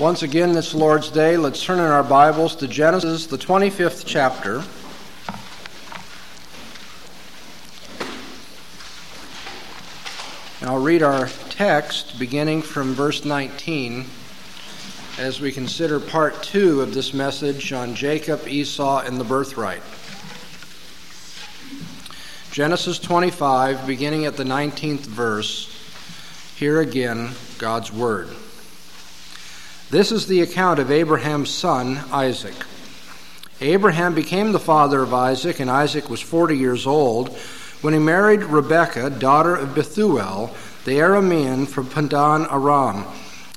Once 0.00 0.24
again, 0.24 0.52
this 0.52 0.74
Lord's 0.74 1.08
Day, 1.08 1.36
let's 1.36 1.62
turn 1.62 1.78
in 1.78 1.84
our 1.84 2.02
Bibles 2.02 2.56
to 2.56 2.66
Genesis, 2.66 3.26
the 3.26 3.38
25th 3.38 4.02
chapter. 4.04 4.56
And 10.60 10.68
I'll 10.68 10.82
read 10.82 11.04
our 11.04 11.28
text 11.48 12.18
beginning 12.18 12.62
from 12.62 12.94
verse 12.94 13.24
19 13.24 14.06
as 15.20 15.40
we 15.40 15.52
consider 15.52 16.00
part 16.00 16.42
two 16.42 16.80
of 16.80 16.92
this 16.92 17.14
message 17.14 17.72
on 17.72 17.94
Jacob, 17.94 18.48
Esau, 18.48 19.02
and 19.02 19.20
the 19.20 19.24
birthright. 19.24 19.82
Genesis 22.50 22.98
25, 22.98 23.86
beginning 23.86 24.26
at 24.26 24.36
the 24.36 24.42
19th 24.42 25.06
verse. 25.06 25.70
Here 26.56 26.80
again, 26.80 27.30
God's 27.58 27.92
Word. 27.92 28.30
This 29.94 30.10
is 30.10 30.26
the 30.26 30.40
account 30.40 30.80
of 30.80 30.90
Abraham's 30.90 31.50
son, 31.50 32.00
Isaac. 32.10 32.66
Abraham 33.60 34.12
became 34.12 34.50
the 34.50 34.58
father 34.58 35.00
of 35.02 35.14
Isaac, 35.14 35.60
and 35.60 35.70
Isaac 35.70 36.10
was 36.10 36.20
40 36.20 36.58
years 36.58 36.84
old 36.84 37.28
when 37.80 37.94
he 37.94 38.00
married 38.00 38.42
Rebekah, 38.42 39.10
daughter 39.10 39.54
of 39.54 39.72
Bethuel, 39.76 40.52
the 40.84 40.98
Aramean 40.98 41.68
from 41.68 41.88
Padan 41.88 42.44
Aram, 42.50 43.04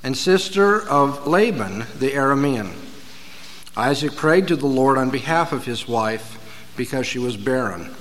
and 0.04 0.16
sister 0.16 0.88
of 0.88 1.26
Laban 1.26 1.88
the 1.98 2.12
Aramean. 2.12 2.72
Isaac 3.76 4.16
prayed 4.16 4.48
to 4.50 4.56
the 4.56 4.68
Lord 4.68 5.00
on 5.00 5.10
behalf 5.10 5.52
of 5.52 5.66
his 5.66 5.88
wife 5.88 6.38
because 6.78 7.08
she 7.08 7.18
was 7.18 7.36
barren. 7.36 7.96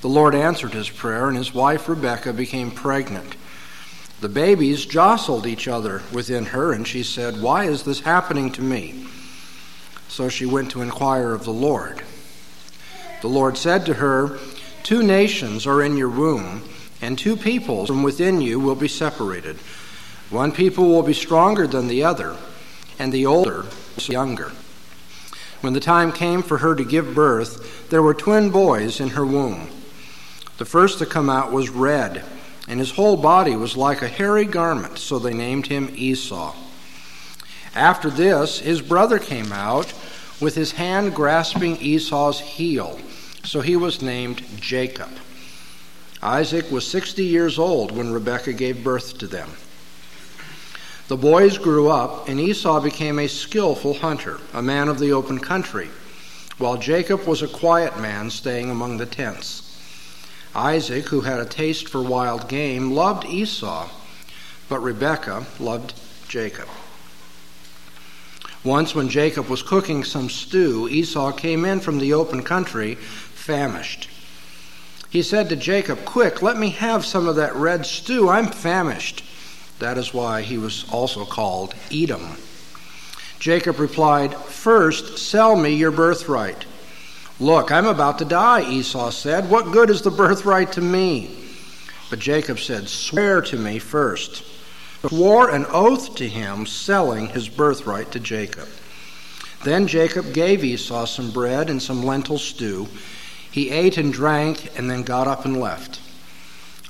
The 0.00 0.08
Lord 0.08 0.34
answered 0.34 0.72
his 0.72 0.88
prayer, 0.88 1.28
and 1.28 1.36
his 1.36 1.52
wife 1.52 1.86
Rebekah 1.86 2.32
became 2.32 2.70
pregnant. 2.70 3.36
The 4.20 4.28
babies 4.28 4.84
jostled 4.84 5.46
each 5.46 5.68
other 5.68 6.02
within 6.12 6.46
her, 6.46 6.72
and 6.72 6.86
she 6.86 7.04
said, 7.04 7.40
Why 7.40 7.64
is 7.64 7.84
this 7.84 8.00
happening 8.00 8.50
to 8.52 8.62
me? 8.62 9.06
So 10.08 10.28
she 10.28 10.44
went 10.44 10.72
to 10.72 10.82
inquire 10.82 11.32
of 11.32 11.44
the 11.44 11.52
Lord. 11.52 12.02
The 13.20 13.28
Lord 13.28 13.56
said 13.56 13.86
to 13.86 13.94
her, 13.94 14.38
Two 14.82 15.04
nations 15.04 15.68
are 15.68 15.82
in 15.82 15.96
your 15.96 16.08
womb, 16.08 16.68
and 17.00 17.16
two 17.16 17.36
peoples 17.36 17.88
from 17.88 18.02
within 18.02 18.40
you 18.40 18.58
will 18.58 18.74
be 18.74 18.88
separated. 18.88 19.56
One 20.30 20.50
people 20.50 20.88
will 20.88 21.04
be 21.04 21.14
stronger 21.14 21.68
than 21.68 21.86
the 21.86 22.02
other, 22.02 22.36
and 22.98 23.12
the 23.12 23.26
older 23.26 23.66
is 23.96 24.08
younger. 24.08 24.50
When 25.60 25.74
the 25.74 25.80
time 25.80 26.10
came 26.10 26.42
for 26.42 26.58
her 26.58 26.74
to 26.74 26.84
give 26.84 27.14
birth, 27.14 27.88
there 27.88 28.02
were 28.02 28.14
twin 28.14 28.50
boys 28.50 28.98
in 28.98 29.10
her 29.10 29.24
womb. 29.24 29.68
The 30.56 30.64
first 30.64 30.98
to 30.98 31.06
come 31.06 31.30
out 31.30 31.52
was 31.52 31.70
red 31.70 32.24
and 32.68 32.78
his 32.78 32.92
whole 32.92 33.16
body 33.16 33.56
was 33.56 33.76
like 33.76 34.02
a 34.02 34.08
hairy 34.08 34.44
garment, 34.44 34.98
so 34.98 35.18
they 35.18 35.32
named 35.32 35.66
him 35.66 35.90
Esau. 35.94 36.54
After 37.74 38.10
this, 38.10 38.60
his 38.60 38.82
brother 38.82 39.18
came 39.18 39.52
out 39.52 39.92
with 40.40 40.54
his 40.54 40.72
hand 40.72 41.14
grasping 41.14 41.78
Esau's 41.78 42.40
heel, 42.40 43.00
so 43.42 43.62
he 43.62 43.74
was 43.74 44.02
named 44.02 44.42
Jacob. 44.60 45.08
Isaac 46.22 46.70
was 46.70 46.86
60 46.86 47.24
years 47.24 47.58
old 47.58 47.96
when 47.96 48.12
Rebekah 48.12 48.52
gave 48.52 48.84
birth 48.84 49.18
to 49.18 49.26
them. 49.26 49.50
The 51.08 51.16
boys 51.16 51.56
grew 51.56 51.88
up, 51.88 52.28
and 52.28 52.38
Esau 52.38 52.80
became 52.80 53.18
a 53.18 53.28
skillful 53.28 53.94
hunter, 53.94 54.40
a 54.52 54.60
man 54.60 54.88
of 54.88 54.98
the 54.98 55.12
open 55.12 55.38
country, 55.38 55.88
while 56.58 56.76
Jacob 56.76 57.26
was 57.26 57.40
a 57.40 57.48
quiet 57.48 57.98
man 57.98 58.28
staying 58.28 58.70
among 58.70 58.98
the 58.98 59.06
tents. 59.06 59.67
Isaac, 60.54 61.06
who 61.06 61.22
had 61.22 61.40
a 61.40 61.44
taste 61.44 61.88
for 61.88 62.02
wild 62.02 62.48
game, 62.48 62.92
loved 62.92 63.24
Esau, 63.26 63.88
but 64.68 64.80
Rebekah 64.80 65.46
loved 65.58 65.94
Jacob. 66.28 66.68
Once, 68.64 68.94
when 68.94 69.08
Jacob 69.08 69.48
was 69.48 69.62
cooking 69.62 70.04
some 70.04 70.28
stew, 70.28 70.88
Esau 70.88 71.32
came 71.32 71.64
in 71.64 71.80
from 71.80 71.98
the 71.98 72.12
open 72.12 72.42
country, 72.42 72.96
famished. 72.96 74.08
He 75.10 75.22
said 75.22 75.48
to 75.48 75.56
Jacob, 75.56 76.04
Quick, 76.04 76.42
let 76.42 76.58
me 76.58 76.70
have 76.70 77.06
some 77.06 77.28
of 77.28 77.36
that 77.36 77.54
red 77.54 77.86
stew. 77.86 78.28
I'm 78.28 78.48
famished. 78.48 79.24
That 79.78 79.96
is 79.96 80.12
why 80.12 80.42
he 80.42 80.58
was 80.58 80.84
also 80.90 81.24
called 81.24 81.74
Edom. 81.90 82.36
Jacob 83.38 83.78
replied, 83.78 84.34
First, 84.34 85.18
sell 85.18 85.56
me 85.56 85.74
your 85.74 85.92
birthright. 85.92 86.66
Look, 87.40 87.70
I'm 87.70 87.86
about 87.86 88.18
to 88.18 88.24
die, 88.24 88.68
Esau 88.68 89.10
said. 89.10 89.48
What 89.48 89.70
good 89.70 89.90
is 89.90 90.02
the 90.02 90.10
birthright 90.10 90.72
to 90.72 90.80
me? 90.80 91.30
But 92.10 92.18
Jacob 92.18 92.58
said, 92.58 92.88
Swear 92.88 93.40
to 93.42 93.56
me 93.56 93.78
first. 93.78 94.44
Swore 95.06 95.48
an 95.48 95.64
oath 95.68 96.16
to 96.16 96.28
him, 96.28 96.66
selling 96.66 97.28
his 97.28 97.48
birthright 97.48 98.10
to 98.12 98.20
Jacob. 98.20 98.68
Then 99.62 99.86
Jacob 99.86 100.32
gave 100.32 100.64
Esau 100.64 101.04
some 101.04 101.30
bread 101.30 101.70
and 101.70 101.80
some 101.80 102.02
lentil 102.02 102.38
stew. 102.38 102.88
He 103.50 103.70
ate 103.70 103.98
and 103.98 104.12
drank, 104.12 104.76
and 104.76 104.90
then 104.90 105.02
got 105.02 105.28
up 105.28 105.44
and 105.44 105.60
left. 105.60 106.00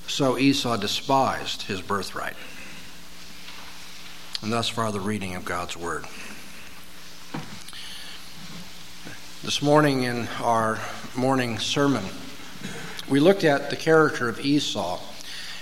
So 0.07 0.39
Esau 0.39 0.79
despised 0.79 1.63
his 1.63 1.83
birthright. 1.83 2.37
And 4.41 4.51
thus 4.51 4.69
far, 4.69 4.91
the 4.93 5.01
reading 5.01 5.35
of 5.35 5.45
God's 5.45 5.77
Word. 5.77 6.05
This 9.45 9.63
morning, 9.63 10.03
in 10.03 10.27
our 10.43 10.81
morning 11.15 11.61
sermon, 11.61 12.03
we 13.09 13.21
looked 13.21 13.45
at 13.45 13.71
the 13.71 13.77
character 13.77 14.29
of 14.29 14.45
Esau 14.45 14.99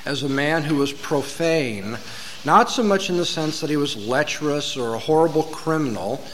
as 0.07 0.23
a 0.23 0.31
man 0.31 0.63
who 0.63 0.77
was 0.77 0.95
profane, 0.95 1.99
not 2.47 2.71
so 2.71 2.83
much 2.83 3.11
in 3.11 3.19
the 3.19 3.27
sense 3.27 3.61
that 3.61 3.69
he 3.69 3.77
was 3.77 3.95
lecherous 3.95 4.79
or 4.79 4.95
a 4.95 4.99
horrible 4.99 5.43
criminal 5.43 6.25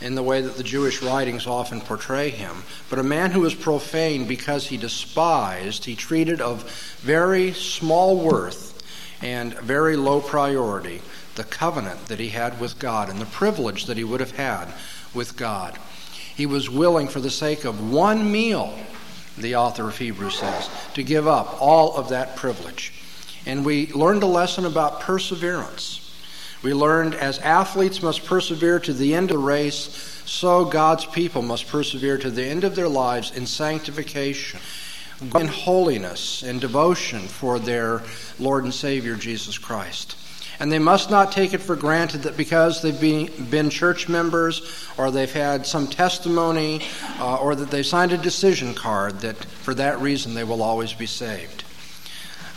in 0.00 0.14
the 0.14 0.22
way 0.22 0.40
that 0.40 0.56
the 0.56 0.62
Jewish 0.62 1.02
writings 1.02 1.48
often 1.48 1.80
portray 1.80 2.30
him, 2.30 2.62
but 2.88 3.00
a 3.00 3.02
man 3.02 3.32
who 3.32 3.40
was 3.40 3.56
profane 3.56 4.24
because 4.28 4.68
he 4.68 4.76
despised, 4.76 5.86
he 5.86 5.96
treated 5.96 6.40
of 6.40 6.70
very 7.00 7.52
small 7.52 8.16
worth 8.16 8.80
and 9.20 9.54
very 9.54 9.96
low 9.96 10.20
priority 10.20 11.02
the 11.34 11.42
covenant 11.42 12.06
that 12.06 12.20
he 12.20 12.28
had 12.28 12.60
with 12.60 12.78
God 12.78 13.10
and 13.10 13.20
the 13.20 13.26
privilege 13.26 13.86
that 13.86 13.96
he 13.96 14.04
would 14.04 14.20
have 14.20 14.36
had 14.36 14.68
with 15.12 15.36
God. 15.36 15.76
He 16.36 16.46
was 16.46 16.68
willing, 16.68 17.08
for 17.08 17.20
the 17.20 17.30
sake 17.30 17.64
of 17.64 17.90
one 17.90 18.30
meal, 18.30 18.78
the 19.38 19.56
author 19.56 19.88
of 19.88 19.96
Hebrews 19.96 20.38
says, 20.38 20.68
to 20.94 21.02
give 21.02 21.26
up 21.26 21.60
all 21.60 21.96
of 21.96 22.10
that 22.10 22.36
privilege. 22.36 22.92
And 23.46 23.64
we 23.64 23.92
learned 23.92 24.22
a 24.22 24.26
lesson 24.26 24.66
about 24.66 25.00
perseverance. 25.00 26.02
We 26.62 26.74
learned 26.74 27.14
as 27.14 27.38
athletes 27.38 28.02
must 28.02 28.24
persevere 28.24 28.80
to 28.80 28.92
the 28.92 29.14
end 29.14 29.30
of 29.30 29.38
the 29.38 29.42
race, 29.42 30.22
so 30.26 30.64
God's 30.64 31.06
people 31.06 31.42
must 31.42 31.68
persevere 31.68 32.18
to 32.18 32.30
the 32.30 32.44
end 32.44 32.64
of 32.64 32.74
their 32.74 32.88
lives 32.88 33.30
in 33.34 33.46
sanctification, 33.46 34.60
in 35.38 35.46
holiness, 35.46 36.42
and 36.42 36.60
devotion 36.60 37.20
for 37.20 37.58
their 37.58 38.02
Lord 38.38 38.64
and 38.64 38.74
Savior 38.74 39.16
Jesus 39.16 39.56
Christ. 39.56 40.16
And 40.58 40.72
they 40.72 40.78
must 40.78 41.10
not 41.10 41.32
take 41.32 41.52
it 41.52 41.58
for 41.58 41.76
granted 41.76 42.22
that 42.22 42.36
because 42.36 42.80
they've 42.80 42.98
been, 43.00 43.46
been 43.50 43.70
church 43.70 44.08
members 44.08 44.86
or 44.96 45.10
they've 45.10 45.32
had 45.32 45.66
some 45.66 45.86
testimony 45.86 46.82
uh, 47.18 47.36
or 47.36 47.54
that 47.54 47.70
they've 47.70 47.84
signed 47.84 48.12
a 48.12 48.18
decision 48.18 48.74
card, 48.74 49.20
that 49.20 49.36
for 49.36 49.74
that 49.74 50.00
reason 50.00 50.34
they 50.34 50.44
will 50.44 50.62
always 50.62 50.94
be 50.94 51.06
saved. 51.06 51.64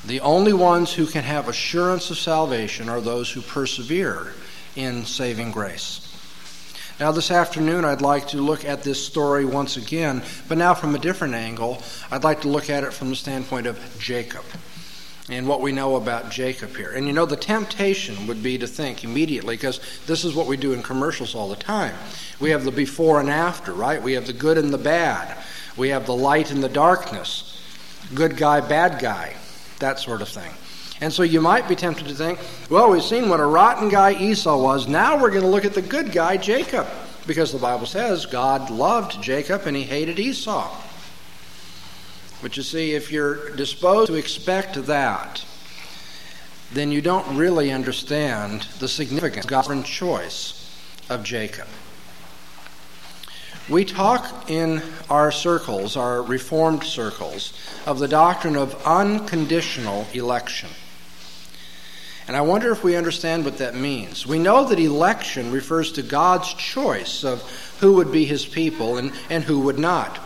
The 0.05 0.21
only 0.21 0.53
ones 0.53 0.93
who 0.93 1.05
can 1.05 1.23
have 1.23 1.49
assurance 1.49 2.09
of 2.09 2.17
salvation 2.17 2.87
are 2.87 3.01
those 3.01 3.29
who 3.29 3.41
persevere 3.41 4.33
in 4.75 5.05
saving 5.05 5.51
grace. 5.51 6.05
Now, 6.99 7.11
this 7.11 7.31
afternoon, 7.31 7.85
I'd 7.85 8.01
like 8.01 8.29
to 8.29 8.37
look 8.37 8.65
at 8.65 8.83
this 8.83 9.05
story 9.05 9.45
once 9.45 9.77
again, 9.77 10.21
but 10.49 10.57
now 10.57 10.73
from 10.73 10.95
a 10.95 10.99
different 10.99 11.33
angle. 11.33 11.81
I'd 12.11 12.25
like 12.25 12.41
to 12.41 12.49
look 12.49 12.69
at 12.69 12.83
it 12.83 12.91
from 12.91 13.09
the 13.09 13.15
standpoint 13.15 13.67
of 13.67 13.79
Jacob 13.99 14.43
and 15.29 15.47
what 15.47 15.61
we 15.61 15.71
know 15.71 15.95
about 15.95 16.31
Jacob 16.31 16.75
here. 16.75 16.91
And 16.91 17.07
you 17.07 17.13
know, 17.13 17.25
the 17.25 17.35
temptation 17.35 18.27
would 18.27 18.41
be 18.41 18.57
to 18.57 18.67
think 18.67 19.03
immediately, 19.03 19.55
because 19.55 19.79
this 20.07 20.25
is 20.25 20.33
what 20.33 20.47
we 20.47 20.57
do 20.57 20.73
in 20.73 20.81
commercials 20.81 21.35
all 21.35 21.49
the 21.49 21.55
time. 21.55 21.93
We 22.39 22.49
have 22.49 22.63
the 22.63 22.71
before 22.71 23.19
and 23.19 23.29
after, 23.29 23.73
right? 23.73 24.01
We 24.01 24.13
have 24.13 24.25
the 24.25 24.33
good 24.33 24.57
and 24.57 24.73
the 24.73 24.77
bad. 24.77 25.37
We 25.77 25.89
have 25.89 26.05
the 26.05 26.15
light 26.15 26.51
and 26.51 26.63
the 26.63 26.69
darkness. 26.69 27.61
Good 28.15 28.37
guy, 28.37 28.59
bad 28.61 28.99
guy, 28.99 29.35
that 29.79 29.99
sort 29.99 30.21
of 30.21 30.29
thing. 30.29 30.51
And 31.01 31.13
so 31.13 31.23
you 31.23 31.39
might 31.39 31.69
be 31.69 31.75
tempted 31.75 32.07
to 32.07 32.15
think, 32.15 32.39
well, 32.69 32.89
we've 32.91 33.03
seen 33.03 33.29
what 33.29 33.39
a 33.39 33.45
rotten 33.45 33.89
guy 33.89 34.13
Esau 34.13 34.61
was. 34.61 34.87
Now 34.87 35.21
we're 35.21 35.29
going 35.29 35.43
to 35.43 35.47
look 35.47 35.63
at 35.63 35.73
the 35.73 35.81
good 35.81 36.11
guy, 36.11 36.37
Jacob. 36.37 36.87
Because 37.27 37.51
the 37.51 37.59
Bible 37.59 37.85
says 37.85 38.25
God 38.25 38.71
loved 38.71 39.21
Jacob 39.21 39.67
and 39.67 39.77
he 39.77 39.83
hated 39.83 40.17
Esau. 40.17 40.75
But 42.41 42.55
you 42.55 42.63
see, 42.63 42.93
if 42.93 43.11
you're 43.11 43.55
disposed 43.55 44.07
to 44.07 44.15
expect 44.15 44.85
that, 44.85 45.43
then 46.71 46.91
you 46.91 47.01
don't 47.01 47.35
really 47.35 47.71
understand 47.71 48.61
the 48.79 48.87
significance 48.87 49.45
of 49.45 49.49
God's 49.49 49.89
choice 49.89 50.55
of 51.09 51.23
Jacob. 51.23 51.67
We 53.67 53.85
talk 53.85 54.49
in 54.49 54.81
our 55.09 55.31
circles, 55.31 55.95
our 55.95 56.23
Reformed 56.23 56.83
circles, 56.83 57.53
of 57.85 57.99
the 57.99 58.07
doctrine 58.07 58.55
of 58.55 58.81
unconditional 58.85 60.07
election. 60.13 60.69
And 62.27 62.37
I 62.37 62.41
wonder 62.41 62.71
if 62.71 62.83
we 62.83 62.95
understand 62.95 63.43
what 63.43 63.57
that 63.57 63.75
means. 63.75 64.25
We 64.25 64.39
know 64.39 64.65
that 64.65 64.79
election 64.79 65.51
refers 65.51 65.91
to 65.93 66.03
God's 66.03 66.53
choice 66.53 67.23
of 67.23 67.41
who 67.79 67.93
would 67.93 68.11
be 68.11 68.25
his 68.25 68.45
people 68.45 68.97
and, 68.97 69.11
and 69.29 69.43
who 69.43 69.59
would 69.61 69.79
not. 69.79 70.19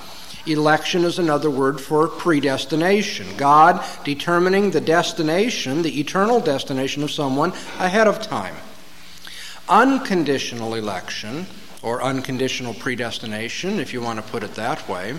Election 0.46 1.06
is 1.06 1.20
another 1.20 1.50
word 1.50 1.80
for 1.80 2.08
predestination. 2.10 3.38
God 3.38 3.82
determining 4.04 4.72
the 4.72 4.82
destination, 4.82 5.84
the 5.84 6.00
eternal 6.02 6.42
destination 6.42 7.02
of 7.02 7.12
someone 7.12 7.52
ahead 7.80 8.08
of 8.08 8.22
time. 8.22 8.56
Unconditional 9.70 10.76
election, 10.76 11.48
or 11.82 12.04
unconditional 12.04 12.74
predestination, 12.74 13.80
if 13.80 13.94
you 13.94 14.02
want 14.02 14.24
to 14.24 14.32
put 14.32 14.44
it 14.44 14.56
that 14.56 14.88
way, 14.90 15.16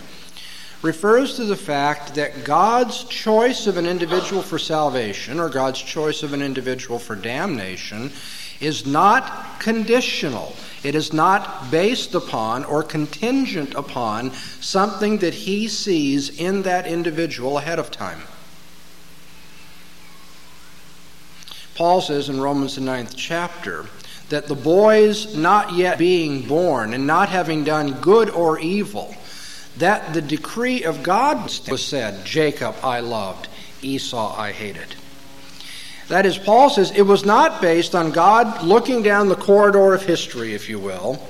refers 0.83 1.37
to 1.37 1.45
the 1.45 1.57
fact 1.57 2.17
that 2.17 2.45
God's 2.45 3.05
choice 3.05 3.67
of 3.67 3.79
an 3.79 3.87
individual 3.87 4.43
for 4.43 4.59
salvation, 4.59 5.41
or 5.41 5.49
God's 5.49 5.81
choice 5.81 6.23
of 6.23 6.35
an 6.35 6.43
individual 6.43 6.99
for 6.99 7.17
damnation, 7.17 8.13
is 8.65 8.87
not 8.87 9.61
conditional. 9.61 10.55
It 10.83 10.95
is 10.95 11.13
not 11.13 11.71
based 11.71 12.15
upon 12.15 12.65
or 12.65 12.83
contingent 12.83 13.75
upon 13.75 14.33
something 14.61 15.19
that 15.19 15.35
he 15.35 15.69
sees 15.69 16.39
in 16.39 16.63
that 16.63 16.87
individual 16.87 17.59
ahead 17.59 17.79
of 17.79 17.91
time. 17.91 18.23
Paul 21.75 22.01
says 22.01 22.29
in 22.29 22.41
Romans, 22.41 22.77
the 22.77 22.83
ninth 22.83 23.17
chapter, 23.17 23.87
that 24.29 24.47
the 24.47 24.55
boys 24.55 25.37
not 25.37 25.73
yet 25.75 25.99
being 25.99 26.47
born 26.47 26.95
and 26.95 27.07
not 27.07 27.29
having 27.29 27.65
done 27.65 28.01
good 28.01 28.31
or 28.31 28.59
evil, 28.59 29.15
that 29.79 30.15
the 30.15 30.23
decree 30.23 30.85
of 30.85 31.03
God 31.03 31.51
was 31.69 31.85
said, 31.85 32.25
Jacob 32.25 32.77
I 32.83 33.01
loved, 33.01 33.49
Esau 33.83 34.37
I 34.39 34.53
hated. 34.53 34.95
That 36.09 36.27
is, 36.27 36.37
Paul 36.37 36.71
says 36.71 36.91
it 36.91 37.03
was 37.03 37.25
not 37.25 37.63
based 37.63 37.95
on 37.95 38.11
God 38.11 38.63
looking 38.63 39.03
down 39.03 39.29
the 39.29 39.37
corridor 39.37 39.95
of 39.95 40.03
history, 40.03 40.55
if 40.55 40.69
you 40.69 40.79
will, 40.79 41.23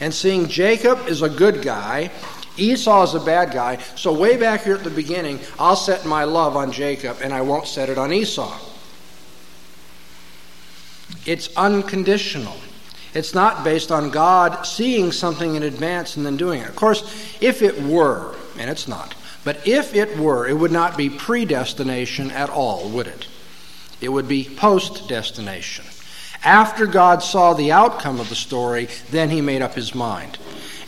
and 0.00 0.14
seeing 0.14 0.48
Jacob 0.48 1.06
is 1.08 1.22
a 1.22 1.28
good 1.28 1.62
guy, 1.62 2.10
Esau 2.56 3.02
is 3.02 3.14
a 3.14 3.20
bad 3.20 3.52
guy, 3.52 3.78
so 3.96 4.12
way 4.12 4.36
back 4.36 4.64
here 4.64 4.74
at 4.74 4.84
the 4.84 4.90
beginning, 4.90 5.40
I'll 5.58 5.76
set 5.76 6.04
my 6.04 6.24
love 6.24 6.56
on 6.56 6.70
Jacob 6.70 7.18
and 7.22 7.32
I 7.32 7.40
won't 7.40 7.66
set 7.66 7.88
it 7.88 7.98
on 7.98 8.12
Esau. 8.12 8.58
It's 11.24 11.54
unconditional. 11.56 12.56
It's 13.14 13.34
not 13.34 13.64
based 13.64 13.92
on 13.92 14.10
God 14.10 14.66
seeing 14.66 15.12
something 15.12 15.54
in 15.54 15.62
advance 15.62 16.16
and 16.16 16.24
then 16.24 16.36
doing 16.36 16.62
it. 16.62 16.68
Of 16.68 16.76
course, 16.76 17.02
if 17.40 17.62
it 17.62 17.82
were, 17.82 18.34
and 18.58 18.70
it's 18.70 18.88
not, 18.88 19.14
but 19.44 19.66
if 19.66 19.94
it 19.94 20.16
were, 20.16 20.46
it 20.46 20.54
would 20.54 20.72
not 20.72 20.96
be 20.96 21.10
predestination 21.10 22.30
at 22.30 22.48
all, 22.48 22.88
would 22.90 23.06
it? 23.06 23.26
It 24.02 24.08
would 24.10 24.28
be 24.28 24.44
post 24.44 25.08
destination. 25.08 25.84
After 26.44 26.86
God 26.86 27.22
saw 27.22 27.54
the 27.54 27.70
outcome 27.70 28.18
of 28.18 28.28
the 28.28 28.34
story, 28.34 28.88
then 29.10 29.30
he 29.30 29.40
made 29.40 29.62
up 29.62 29.74
his 29.74 29.94
mind. 29.94 30.38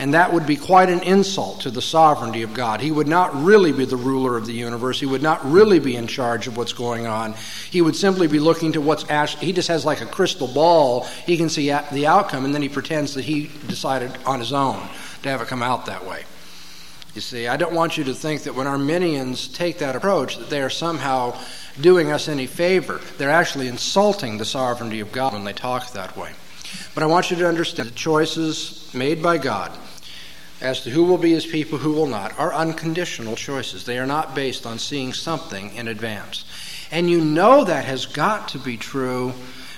And 0.01 0.15
that 0.15 0.33
would 0.33 0.45
be 0.45 0.57
quite 0.57 0.89
an 0.89 1.05
insult 1.05 1.61
to 1.61 1.71
the 1.71 1.81
sovereignty 1.81 2.43
of 2.43 2.53
God. 2.53 2.81
He 2.81 2.91
would 2.91 3.07
not 3.07 3.33
really 3.33 3.71
be 3.71 3.85
the 3.85 3.97
ruler 3.97 4.37
of 4.37 4.47
the 4.47 4.53
universe. 4.53 4.99
He 4.99 5.07
would 5.07 5.23
not 5.23 5.45
really 5.45 5.79
be 5.79 5.95
in 5.95 6.09
charge 6.09 6.49
of 6.49 6.57
what's 6.57 6.73
going 6.73 7.07
on. 7.07 7.35
He 7.71 7.81
would 7.81 7.95
simply 7.95 8.27
be 8.27 8.41
looking 8.41 8.73
to 8.73 8.81
what's 8.81 9.09
actually, 9.09 9.47
he 9.47 9.53
just 9.53 9.69
has 9.69 9.85
like 9.85 10.01
a 10.01 10.07
crystal 10.07 10.49
ball. 10.49 11.05
He 11.25 11.37
can 11.37 11.49
see 11.49 11.69
the 11.93 12.09
outcome, 12.09 12.45
and 12.45 12.53
then 12.53 12.63
he 12.63 12.69
pretends 12.69 13.15
that 13.15 13.25
he 13.25 13.53
decided 13.69 14.11
on 14.27 14.41
his 14.41 14.53
own 14.53 14.81
to 15.23 15.29
have 15.29 15.41
it 15.41 15.47
come 15.47 15.63
out 15.63 15.87
that 15.87 16.05
way. 16.05 16.25
You 17.15 17.21
see, 17.21 17.47
I 17.47 17.57
don't 17.57 17.75
want 17.75 17.97
you 17.97 18.03
to 18.05 18.15
think 18.15 18.43
that 18.43 18.57
when 18.57 18.67
Arminians 18.67 19.47
take 19.47 19.79
that 19.79 19.95
approach, 19.95 20.37
that 20.37 20.51
they 20.51 20.61
are 20.61 20.71
somehow 20.71 21.39
doing 21.81 22.13
us 22.13 22.29
any 22.29 22.47
favor. 22.47 23.01
They're 23.19 23.31
actually 23.31 23.69
insulting 23.69 24.39
the 24.39 24.45
sovereignty 24.45 25.01
of 25.01 25.13
God 25.13 25.33
when 25.33 25.45
they 25.45 25.53
talk 25.53 25.93
that 25.93 26.17
way. 26.17 26.33
But 26.95 27.03
I 27.03 27.07
want 27.07 27.31
you 27.31 27.37
to 27.37 27.49
understand 27.49 27.89
the 27.89 27.95
choices 27.95 28.91
made 28.95 29.23
by 29.23 29.39
God 29.39 29.73
as 30.61 30.83
to 30.83 30.91
who 30.91 31.05
will 31.05 31.19
be 31.19 31.33
his 31.33 31.47
people, 31.47 31.79
who 31.79 31.93
will 31.93 32.07
not, 32.07 32.39
are 32.39 32.55
unconditional 32.55 33.37
choices. 33.37 33.85
They 33.85 33.99
are 33.99 34.07
not 34.07 34.35
based 34.35 34.67
on 34.67 34.79
seeing 34.79 35.13
something 35.13 35.75
in 35.75 35.89
advance. 35.89 36.45
And 36.91 37.11
you 37.11 37.25
know 37.25 37.65
that 37.65 37.85
has 37.85 38.07
got 38.07 38.49
to 38.49 38.59
be 38.59 38.77
true 38.77 39.33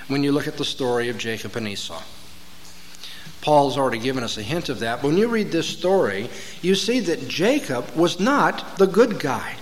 when 0.07 0.23
you 0.23 0.31
look 0.31 0.47
at 0.47 0.57
the 0.57 0.65
story 0.65 1.09
of 1.09 1.17
Jacob 1.17 1.55
and 1.55 1.67
Esau. 1.67 2.01
Paul's 3.41 3.77
already 3.77 3.99
given 3.99 4.23
us 4.23 4.37
a 4.37 4.43
hint 4.43 4.69
of 4.69 4.79
that. 4.79 5.01
But 5.01 5.09
when 5.09 5.17
you 5.17 5.27
read 5.27 5.51
this 5.51 5.67
story, 5.67 6.29
you 6.61 6.75
see 6.75 6.99
that 7.01 7.27
Jacob 7.27 7.89
was 7.95 8.19
not 8.19 8.77
the 8.77 8.87
good 8.87 9.19
guy 9.19 9.55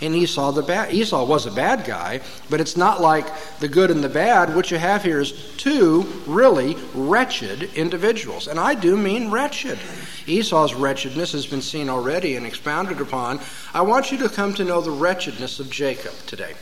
and 0.00 0.14
Esau 0.14 0.52
the 0.52 0.62
bad. 0.62 0.92
Esau 0.92 1.24
was 1.24 1.46
a 1.46 1.50
bad 1.50 1.84
guy, 1.84 2.20
but 2.50 2.60
it's 2.60 2.76
not 2.76 3.00
like 3.00 3.26
the 3.60 3.68
good 3.68 3.90
and 3.90 4.04
the 4.04 4.08
bad. 4.08 4.54
What 4.54 4.70
you 4.70 4.78
have 4.78 5.02
here 5.02 5.20
is 5.20 5.32
two 5.56 6.02
really 6.26 6.76
wretched 6.94 7.62
individuals, 7.74 8.48
and 8.48 8.60
I 8.60 8.74
do 8.74 8.96
mean 8.96 9.30
wretched. 9.30 9.78
Esau's 10.26 10.74
wretchedness 10.74 11.32
has 11.32 11.46
been 11.46 11.62
seen 11.62 11.88
already 11.88 12.36
and 12.36 12.46
expounded 12.46 13.00
upon. 13.00 13.40
I 13.72 13.82
want 13.82 14.12
you 14.12 14.18
to 14.18 14.28
come 14.28 14.54
to 14.54 14.64
know 14.64 14.80
the 14.80 14.90
wretchedness 14.90 15.60
of 15.60 15.70
Jacob 15.70 16.14
today. 16.26 16.54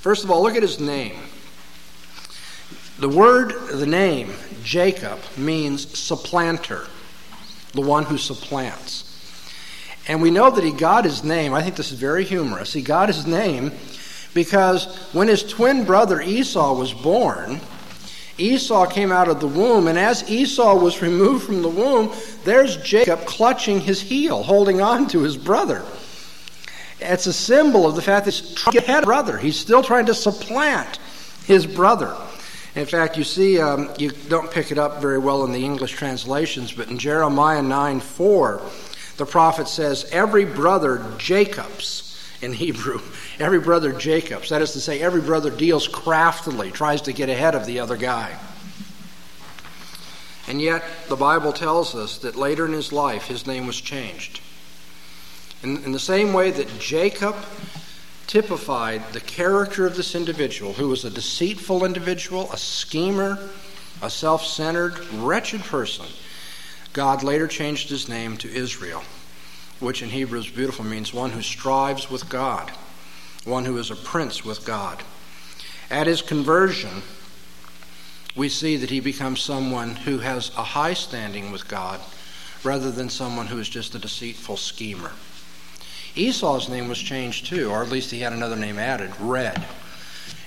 First 0.00 0.24
of 0.24 0.30
all, 0.30 0.42
look 0.42 0.56
at 0.56 0.62
his 0.62 0.80
name. 0.80 1.16
The 2.98 3.08
word, 3.08 3.52
the 3.72 3.86
name, 3.86 4.32
Jacob, 4.62 5.18
means 5.36 5.98
supplanter, 5.98 6.86
the 7.72 7.82
one 7.82 8.04
who 8.04 8.16
supplants. 8.16 9.05
And 10.08 10.22
we 10.22 10.30
know 10.30 10.50
that 10.50 10.62
he 10.62 10.72
got 10.72 11.04
his 11.04 11.24
name. 11.24 11.52
I 11.52 11.62
think 11.62 11.76
this 11.76 11.90
is 11.90 11.98
very 11.98 12.24
humorous. 12.24 12.72
He 12.72 12.82
got 12.82 13.08
his 13.08 13.26
name 13.26 13.72
because 14.34 14.86
when 15.12 15.28
his 15.28 15.42
twin 15.42 15.84
brother 15.84 16.20
Esau 16.20 16.74
was 16.74 16.92
born, 16.92 17.60
Esau 18.38 18.86
came 18.86 19.10
out 19.10 19.28
of 19.28 19.40
the 19.40 19.48
womb, 19.48 19.88
and 19.88 19.98
as 19.98 20.30
Esau 20.30 20.76
was 20.76 21.00
removed 21.00 21.46
from 21.46 21.62
the 21.62 21.68
womb, 21.68 22.12
there's 22.44 22.76
Jacob 22.76 23.24
clutching 23.24 23.80
his 23.80 24.00
heel, 24.00 24.42
holding 24.42 24.80
on 24.82 25.08
to 25.08 25.22
his 25.22 25.36
brother. 25.36 25.82
It's 27.00 27.26
a 27.26 27.32
symbol 27.32 27.86
of 27.86 27.94
the 27.94 28.02
fact 28.02 28.26
that 28.26 28.34
he's 28.34 28.54
to 28.64 28.70
get 28.70 29.04
brother. 29.04 29.38
He's 29.38 29.58
still 29.58 29.82
trying 29.82 30.06
to 30.06 30.14
supplant 30.14 30.98
his 31.46 31.66
brother. 31.66 32.14
In 32.74 32.84
fact, 32.84 33.16
you 33.16 33.24
see, 33.24 33.58
um, 33.58 33.90
you 33.98 34.10
don't 34.28 34.50
pick 34.50 34.70
it 34.70 34.76
up 34.76 35.00
very 35.00 35.18
well 35.18 35.44
in 35.44 35.52
the 35.52 35.64
English 35.64 35.92
translations, 35.92 36.72
but 36.72 36.88
in 36.88 36.98
Jeremiah 36.98 37.62
9 37.62 38.00
4, 38.00 38.62
the 39.16 39.26
prophet 39.26 39.68
says, 39.68 40.06
Every 40.12 40.44
brother 40.44 41.04
Jacob's, 41.18 42.02
in 42.42 42.52
Hebrew, 42.52 43.00
every 43.40 43.60
brother 43.60 43.92
Jacob's. 43.92 44.50
That 44.50 44.62
is 44.62 44.72
to 44.72 44.80
say, 44.80 45.00
every 45.00 45.20
brother 45.20 45.50
deals 45.50 45.88
craftily, 45.88 46.70
tries 46.70 47.02
to 47.02 47.12
get 47.12 47.28
ahead 47.28 47.54
of 47.54 47.66
the 47.66 47.80
other 47.80 47.96
guy. 47.96 48.38
And 50.48 50.60
yet, 50.62 50.84
the 51.08 51.16
Bible 51.16 51.52
tells 51.52 51.94
us 51.94 52.18
that 52.18 52.36
later 52.36 52.66
in 52.66 52.72
his 52.72 52.92
life, 52.92 53.26
his 53.26 53.46
name 53.46 53.66
was 53.66 53.80
changed. 53.80 54.40
In, 55.62 55.82
in, 55.84 55.92
the 55.92 55.98
same 55.98 56.32
way 56.32 56.52
that 56.52 56.78
Jacob 56.78 57.34
typified 58.28 59.12
the 59.12 59.20
character 59.20 59.86
of 59.86 59.96
this 59.96 60.14
individual, 60.14 60.74
who 60.74 60.88
was 60.88 61.04
a 61.04 61.10
deceitful 61.10 61.84
individual, 61.84 62.52
a 62.52 62.56
schemer, 62.56 63.48
a 64.02 64.10
self 64.10 64.44
centered, 64.44 64.98
wretched 65.14 65.62
person, 65.62 66.06
God 66.96 67.22
later 67.22 67.46
changed 67.46 67.90
his 67.90 68.08
name 68.08 68.38
to 68.38 68.50
Israel, 68.50 69.02
which 69.80 70.00
in 70.00 70.08
Hebrew 70.08 70.38
is 70.38 70.48
beautiful 70.48 70.82
means 70.82 71.12
one 71.12 71.32
who 71.32 71.42
strives 71.42 72.10
with 72.10 72.30
God, 72.30 72.70
one 73.44 73.66
who 73.66 73.76
is 73.76 73.90
a 73.90 73.96
prince 73.96 74.46
with 74.46 74.64
God. 74.64 75.02
At 75.90 76.06
his 76.06 76.22
conversion, 76.22 77.02
we 78.34 78.48
see 78.48 78.78
that 78.78 78.88
he 78.88 79.00
becomes 79.00 79.42
someone 79.42 79.94
who 79.94 80.20
has 80.20 80.48
a 80.56 80.62
high 80.62 80.94
standing 80.94 81.52
with 81.52 81.68
God 81.68 82.00
rather 82.64 82.90
than 82.90 83.10
someone 83.10 83.48
who 83.48 83.58
is 83.58 83.68
just 83.68 83.94
a 83.94 83.98
deceitful 83.98 84.56
schemer. 84.56 85.12
Esau's 86.14 86.70
name 86.70 86.88
was 86.88 86.98
changed 86.98 87.44
too, 87.44 87.70
or 87.70 87.82
at 87.82 87.90
least 87.90 88.10
he 88.10 88.20
had 88.20 88.32
another 88.32 88.56
name 88.56 88.78
added, 88.78 89.12
Red. 89.20 89.62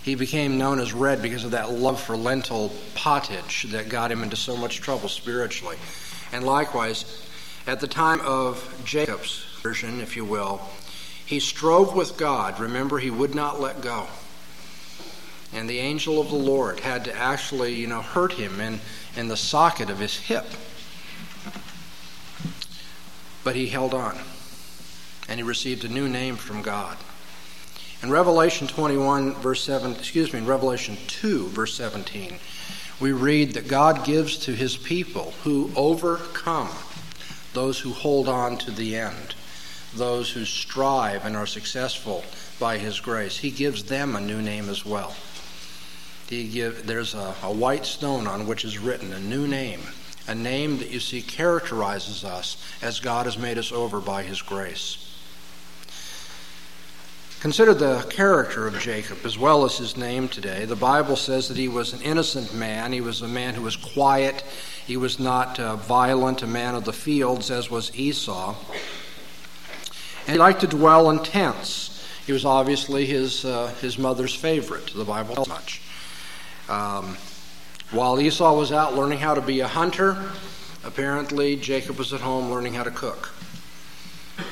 He 0.02 0.16
became 0.16 0.58
known 0.58 0.80
as 0.80 0.94
Red 0.94 1.22
because 1.22 1.44
of 1.44 1.52
that 1.52 1.72
love 1.72 2.02
for 2.02 2.18
lentil 2.18 2.72
pottage 2.96 3.68
that 3.70 3.88
got 3.88 4.12
him 4.12 4.24
into 4.24 4.36
so 4.36 4.58
much 4.58 4.82
trouble 4.82 5.10
spiritually. 5.10 5.78
And 6.32 6.46
likewise, 6.46 7.06
at 7.66 7.80
the 7.80 7.88
time 7.88 8.22
of 8.22 8.82
Jacob's 8.86 9.46
version, 9.62 10.00
if 10.00 10.16
you 10.16 10.26
will, 10.26 10.62
he 11.26 11.40
strove 11.40 11.96
with 11.96 12.18
God. 12.18 12.60
Remember, 12.60 13.00
he 13.00 13.12
would 13.12 13.36
not 13.36 13.60
let 13.60 13.82
go. 13.82 14.08
And 15.54 15.70
the 15.70 15.80
angel 15.80 16.22
of 16.22 16.30
the 16.30 16.36
Lord 16.36 16.80
had 16.80 17.06
to 17.06 17.16
actually, 17.16 17.76
you 17.76 17.88
know, 17.88 18.02
hurt 18.02 18.34
him 18.34 18.60
in, 18.60 18.80
in 19.16 19.28
the 19.28 19.38
socket 19.38 19.90
of 19.90 20.00
his 20.00 20.18
hip. 20.18 20.46
But 23.44 23.56
he 23.56 23.68
held 23.68 23.94
on. 23.94 24.18
And 25.28 25.40
he 25.40 25.44
received 25.44 25.86
a 25.86 25.90
new 25.90 26.08
name 26.08 26.36
from 26.36 26.62
God. 26.62 26.98
In 28.02 28.10
Revelation 28.10 28.68
21, 28.68 29.34
verse 29.36 29.64
7, 29.64 29.92
excuse 29.92 30.32
me, 30.32 30.40
in 30.40 30.46
Revelation 30.46 30.98
2, 31.08 31.48
verse 31.50 31.76
17, 31.76 32.36
we 33.00 33.12
read 33.14 33.54
that 33.54 33.68
God 33.68 34.04
gives 34.04 34.38
to 34.40 34.52
his 34.54 34.76
people 34.76 35.34
who 35.44 35.72
overcome, 35.76 36.70
those 37.54 37.80
who 37.80 37.94
hold 37.94 38.28
on 38.28 38.58
to 38.60 38.72
the 38.72 38.96
end, 38.98 39.36
those 39.96 40.32
who 40.32 40.46
strive 40.46 41.26
and 41.26 41.36
are 41.36 41.48
successful 41.48 42.24
by 42.60 42.78
his 42.78 43.00
grace. 43.00 43.38
He 43.38 43.52
gives 43.52 43.86
them 43.86 44.16
a 44.16 44.22
new 44.22 44.42
name 44.42 44.70
as 44.70 44.86
well. 44.86 45.16
he 46.30 46.48
give, 46.50 46.86
there's 46.86 47.14
a, 47.14 47.36
a 47.42 47.52
white 47.52 47.86
stone 47.86 48.28
on 48.28 48.48
which 48.48 48.66
is 48.66 48.78
written 48.78 49.14
a 49.14 49.20
new 49.20 49.48
name, 49.48 49.82
a 50.28 50.36
name 50.36 50.78
that 50.80 50.92
you 50.92 51.00
see 51.00 51.22
characterizes 51.22 52.26
us 52.26 52.58
as 52.82 53.00
God 53.00 53.26
has 53.26 53.38
made 53.38 53.58
us 53.58 53.72
over 53.72 54.02
by 54.02 54.24
his 54.24 54.42
grace. 54.42 55.06
Consider 57.40 57.74
the 57.74 58.02
character 58.10 58.68
of 58.68 58.78
Jacob 58.80 59.20
as 59.24 59.38
well 59.38 59.64
as 59.64 59.78
his 59.78 59.96
name 59.96 60.28
today. 60.28 60.66
The 60.66 60.76
Bible 60.76 61.16
says 61.16 61.48
that 61.48 61.56
he 61.56 61.70
was 61.70 61.94
an 61.94 62.02
innocent 62.02 62.54
man. 62.54 62.92
He 62.92 63.00
was 63.00 63.22
a 63.22 63.30
man 63.30 63.54
who 63.54 63.62
was 63.62 63.78
quiet. 63.78 64.44
He 64.86 64.98
was 64.98 65.22
not 65.22 65.58
uh, 65.58 65.78
violent, 65.78 66.44
a 66.44 66.48
man 66.48 66.76
of 66.76 66.84
the 66.84 66.92
fields, 66.92 67.50
as 67.50 67.72
was 67.72 67.98
Esau. 67.98 68.56
And 70.28 70.34
he 70.34 70.38
liked 70.38 70.60
to 70.62 70.68
dwell 70.68 71.10
in 71.12 71.20
tents. 71.20 72.06
He 72.26 72.34
was 72.34 72.44
obviously 72.44 73.06
his, 73.06 73.46
uh, 73.46 73.74
his 73.80 73.98
mother's 73.98 74.36
favorite. 74.36 74.92
The 74.94 75.06
Bible 75.06 75.36
tells 75.36 75.48
much. 75.48 75.82
Um, 76.68 77.16
while 77.92 78.20
Esau 78.20 78.54
was 78.54 78.74
out 78.74 78.96
learning 78.96 79.20
how 79.20 79.34
to 79.34 79.42
be 79.42 79.62
a 79.62 79.68
hunter, 79.68 80.18
apparently 80.84 81.56
Jacob 81.56 82.00
was 82.00 82.12
at 82.12 82.20
home 82.20 82.52
learning 82.52 82.74
how 82.74 82.84
to 82.84 82.92
cook. 82.92 83.34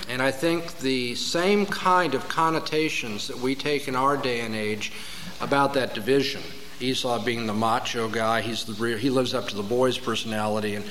And 0.10 0.22
I 0.22 0.32
think 0.32 0.80
the 0.80 1.16
same 1.16 1.66
kind 1.66 2.16
of 2.16 2.30
connotations 2.30 3.28
that 3.28 3.38
we 3.38 3.56
take 3.56 3.88
in 3.88 3.96
our 3.96 4.16
day 4.16 4.40
and 4.42 4.56
age 4.56 4.94
about 5.42 5.74
that 5.74 5.94
division, 5.94 6.42
Esau 6.80 7.24
being 7.24 7.46
the 7.46 7.54
macho 7.54 8.08
guy, 8.08 8.42
he's 8.42 8.64
the 8.64 8.74
real, 8.74 8.98
he 8.98 9.10
lives 9.10 9.34
up 9.34 9.48
to 9.50 9.56
the 9.56 9.64
boy's 9.64 9.98
personality, 9.98 10.76
and 10.76 10.86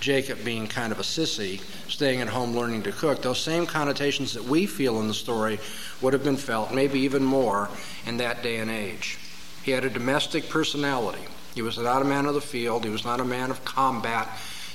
Jacob 0.00 0.44
being 0.44 0.66
kind 0.66 0.90
of 0.90 0.98
a 0.98 1.02
sissy, 1.02 1.60
staying 1.88 2.20
at 2.20 2.28
home 2.28 2.56
learning 2.56 2.82
to 2.82 2.92
cook, 2.92 3.22
those 3.22 3.40
same 3.40 3.66
connotations 3.66 4.32
that 4.32 4.42
we 4.42 4.66
feel 4.66 4.98
in 5.00 5.06
the 5.06 5.14
story 5.14 5.60
would 6.00 6.12
have 6.12 6.24
been 6.24 6.36
felt, 6.36 6.74
maybe 6.74 7.00
even 7.00 7.22
more, 7.22 7.68
in 8.06 8.16
that 8.16 8.42
day 8.42 8.56
and 8.56 8.70
age. 8.70 9.18
He 9.62 9.70
had 9.70 9.84
a 9.84 9.90
domestic 9.90 10.48
personality. 10.48 11.22
He 11.54 11.62
was 11.62 11.78
not 11.78 12.02
a 12.02 12.06
man 12.06 12.26
of 12.26 12.34
the 12.34 12.40
field, 12.40 12.84
he 12.84 12.90
was 12.90 13.04
not 13.04 13.20
a 13.20 13.24
man 13.24 13.50
of 13.50 13.64
combat. 13.64 14.28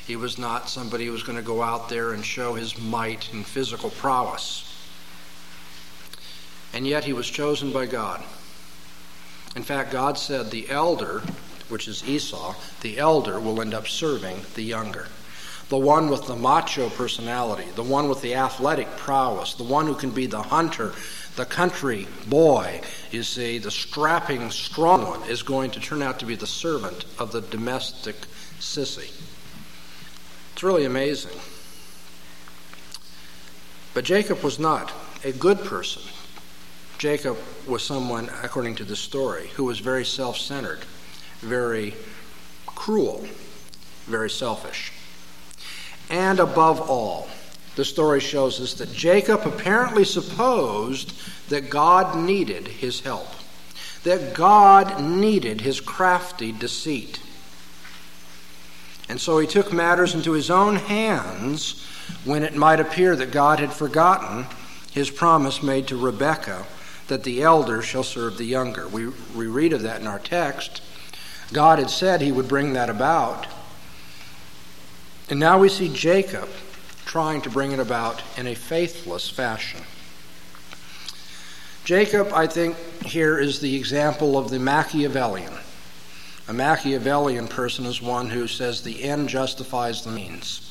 He 0.08 0.16
was 0.16 0.38
not 0.38 0.70
somebody 0.70 1.06
who 1.06 1.12
was 1.12 1.24
going 1.24 1.38
to 1.38 1.44
go 1.44 1.62
out 1.62 1.90
there 1.90 2.14
and 2.14 2.24
show 2.24 2.54
his 2.54 2.80
might 2.80 3.34
and 3.34 3.46
physical 3.46 3.90
prowess. 3.90 4.64
And 6.74 6.88
yet 6.88 7.04
he 7.04 7.12
was 7.12 7.30
chosen 7.30 7.74
by 7.74 7.88
God. 7.88 8.24
In 9.58 9.64
fact, 9.64 9.92
God 9.92 10.18
said 10.18 10.50
the 10.50 10.70
elder, 10.70 11.24
which 11.68 11.90
is 11.90 12.08
Esau, 12.08 12.56
the 12.80 12.98
elder 12.98 13.38
will 13.38 13.60
end 13.60 13.74
up 13.74 13.86
serving 13.86 14.38
the 14.56 14.64
younger. 14.64 15.08
The 15.68 15.78
one 15.78 16.10
with 16.10 16.26
the 16.26 16.38
macho 16.38 16.90
personality, 16.90 17.68
the 17.76 17.84
one 17.84 18.08
with 18.08 18.22
the 18.22 18.36
athletic 18.36 18.88
prowess, 18.96 19.56
the 19.56 19.64
one 19.66 19.88
who 19.88 19.96
can 19.96 20.12
be 20.12 20.26
the 20.26 20.42
hunter, 20.42 20.94
the 21.36 21.46
country 21.46 22.08
boy, 22.28 22.80
you 23.12 23.24
see, 23.24 23.58
the 23.58 23.72
strapping, 23.72 24.52
strong 24.52 25.06
one, 25.06 25.30
is 25.30 25.44
going 25.44 25.72
to 25.72 25.82
turn 25.82 26.02
out 26.02 26.20
to 26.20 26.26
be 26.26 26.36
the 26.36 26.48
servant 26.48 27.04
of 27.20 27.34
the 27.34 27.42
domestic 27.42 28.16
sissy. 28.62 29.12
It's 30.58 30.64
really 30.64 30.86
amazing. 30.86 31.38
But 33.94 34.06
Jacob 34.06 34.42
was 34.42 34.58
not 34.58 34.92
a 35.24 35.32
good 35.32 35.60
person. 35.60 36.02
Jacob 36.98 37.38
was 37.68 37.84
someone, 37.84 38.32
according 38.42 38.74
to 38.78 38.84
the 38.84 38.96
story, 38.96 39.52
who 39.54 39.66
was 39.66 39.78
very 39.78 40.04
self 40.04 40.36
centered, 40.36 40.80
very 41.42 41.94
cruel, 42.66 43.28
very 44.08 44.32
selfish. 44.32 44.92
And 46.10 46.40
above 46.40 46.90
all, 46.90 47.30
the 47.76 47.86
story 47.86 48.20
shows 48.20 48.60
us 48.60 48.74
that 48.80 48.92
Jacob 48.92 49.42
apparently 49.46 50.06
supposed 50.06 51.14
that 51.50 51.70
God 51.70 52.18
needed 52.18 52.68
his 52.68 53.02
help, 53.02 53.30
that 54.06 54.34
God 54.34 55.04
needed 55.04 55.62
his 55.62 55.80
crafty 55.80 56.52
deceit. 56.52 57.20
And 59.10 59.22
so 59.22 59.40
he 59.40 59.48
took 59.48 59.72
matters 59.72 60.14
into 60.14 60.34
his 60.34 60.50
own 60.50 60.76
hands 60.76 61.84
when 62.26 62.44
it 62.44 62.56
might 62.56 62.80
appear 62.80 63.16
that 63.16 63.32
God 63.32 63.60
had 63.60 63.72
forgotten 63.72 64.46
his 64.92 65.10
promise 65.10 65.64
made 65.64 65.88
to 65.88 65.98
Rebekah 65.98 66.66
that 67.08 67.24
the 67.24 67.42
elder 67.42 67.82
shall 67.82 68.04
serve 68.04 68.38
the 68.38 68.46
younger. 68.46 68.88
We, 68.88 69.08
we 69.36 69.48
read 69.48 69.74
of 69.74 69.84
that 69.84 70.02
in 70.02 70.08
our 70.08 70.20
text. 70.20 70.82
God 71.54 71.80
had 71.80 71.90
said 71.90 72.22
he 72.22 72.32
would 72.32 72.48
bring 72.48 72.74
that 72.74 72.90
about. 72.90 73.48
And 75.30 75.40
now 75.40 75.60
we 75.60 75.70
see 75.70 75.88
Jacob 75.94 76.50
trying 77.06 77.42
to 77.42 77.50
bring 77.50 77.72
it 77.72 77.80
about 77.80 78.22
in 78.38 78.48
a 78.48 78.56
faithless 78.56 79.30
fashion. 79.30 79.82
Jacob, 81.86 82.34
I 82.34 82.48
think, 82.48 82.76
here 83.06 83.40
is 83.40 83.62
the 83.62 83.76
example 83.76 84.38
of 84.38 84.50
the 84.50 84.60
Machiavellian. 84.60 85.54
A 86.48 86.54
Machiavellian 86.54 87.48
person 87.48 87.86
is 87.86 88.02
one 88.02 88.30
who 88.30 88.48
says 88.48 88.82
the 88.82 89.04
end 89.04 89.28
justifies 89.28 90.04
the 90.04 90.12
means. 90.12 90.62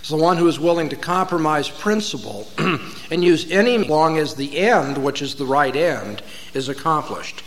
It's 0.00 0.10
the 0.10 0.16
one 0.16 0.36
who 0.36 0.46
is 0.48 0.60
willing 0.60 0.90
to 0.90 0.96
compromise 0.96 1.68
principle 1.68 2.46
and 3.10 3.24
use 3.24 3.50
any 3.50 3.78
long 3.78 4.18
as 4.18 4.34
the 4.34 4.58
end, 4.58 4.98
which 4.98 5.22
is 5.22 5.34
the 5.34 5.46
right 5.46 5.74
end, 5.74 6.22
is 6.54 6.68
accomplished. 6.68 7.42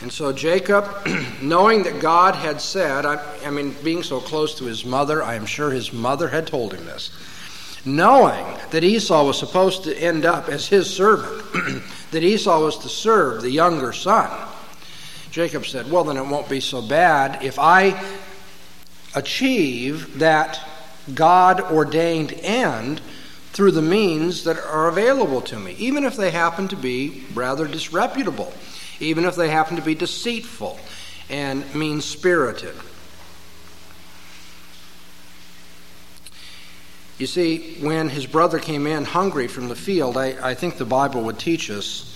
And 0.00 0.12
so 0.12 0.32
Jacob, 0.32 0.86
knowing 1.42 1.84
that 1.84 2.00
God 2.00 2.34
had 2.34 2.60
said, 2.60 3.06
I, 3.06 3.24
I, 3.44 3.50
mean, 3.50 3.74
being 3.82 4.02
so 4.02 4.20
close 4.20 4.58
to 4.58 4.64
his 4.64 4.84
mother, 4.84 5.22
I 5.22 5.34
am 5.34 5.46
sure 5.46 5.70
his 5.70 5.92
mother 5.92 6.28
had 6.28 6.46
told 6.46 6.74
him 6.74 6.84
this, 6.84 7.10
knowing 7.84 8.44
that 8.70 8.84
Esau 8.84 9.26
was 9.26 9.38
supposed 9.38 9.84
to 9.84 9.96
end 9.96 10.24
up 10.24 10.48
as 10.48 10.66
his 10.68 10.92
servant, 10.92 11.42
that 12.10 12.22
Esau 12.22 12.60
was 12.60 12.78
to 12.78 12.88
serve 12.88 13.42
the 13.42 13.50
younger 13.50 13.92
son. 13.92 14.30
Jacob 15.30 15.66
said, 15.66 15.90
Well, 15.90 16.04
then 16.04 16.16
it 16.16 16.26
won't 16.26 16.48
be 16.48 16.60
so 16.60 16.80
bad 16.80 17.42
if 17.42 17.58
I 17.58 18.00
achieve 19.14 20.18
that 20.18 20.60
God 21.12 21.60
ordained 21.60 22.32
end 22.34 23.00
through 23.52 23.72
the 23.72 23.82
means 23.82 24.44
that 24.44 24.58
are 24.58 24.88
available 24.88 25.40
to 25.42 25.58
me, 25.58 25.72
even 25.78 26.04
if 26.04 26.16
they 26.16 26.30
happen 26.30 26.68
to 26.68 26.76
be 26.76 27.24
rather 27.34 27.66
disreputable, 27.66 28.52
even 29.00 29.24
if 29.24 29.36
they 29.36 29.48
happen 29.48 29.76
to 29.76 29.82
be 29.82 29.94
deceitful 29.94 30.78
and 31.28 31.72
mean 31.74 32.00
spirited. 32.00 32.74
You 37.18 37.26
see, 37.26 37.76
when 37.80 38.08
his 38.08 38.26
brother 38.26 38.58
came 38.58 38.86
in 38.86 39.04
hungry 39.04 39.46
from 39.46 39.68
the 39.68 39.76
field, 39.76 40.16
I, 40.16 40.50
I 40.50 40.54
think 40.54 40.78
the 40.78 40.84
Bible 40.84 41.22
would 41.22 41.38
teach 41.38 41.70
us 41.70 42.10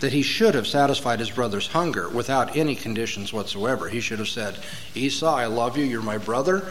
that 0.00 0.12
he 0.12 0.22
should 0.22 0.54
have 0.54 0.66
satisfied 0.66 1.20
his 1.20 1.30
brother's 1.30 1.68
hunger 1.68 2.08
without 2.08 2.56
any 2.56 2.74
conditions 2.74 3.32
whatsoever. 3.32 3.88
He 3.88 4.00
should 4.00 4.18
have 4.18 4.28
said, 4.28 4.58
Esau, 4.94 5.32
I 5.32 5.46
love 5.46 5.76
you, 5.76 5.84
you're 5.84 6.02
my 6.02 6.18
brother. 6.18 6.66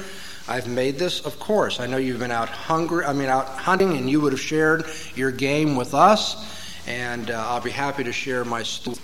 I've 0.48 0.68
made 0.68 0.98
this, 0.98 1.22
of 1.22 1.40
course. 1.40 1.80
I 1.80 1.86
know 1.86 1.98
you've 1.98 2.20
been 2.20 2.32
out 2.32 2.50
hungry, 2.50 3.06
I 3.06 3.14
mean 3.14 3.30
out 3.30 3.48
hunting, 3.48 3.96
and 3.96 4.10
you 4.10 4.20
would 4.22 4.34
have 4.34 4.42
shared 4.42 4.86
your 5.16 5.32
game 5.32 5.76
with 5.76 5.94
us, 5.94 6.84
and 6.88 7.30
uh, 7.30 7.48
I'll 7.48 7.62
be 7.62 7.70
happy 7.70 8.04
to 8.04 8.12
share 8.12 8.44
my 8.44 8.64
story. 8.64 8.98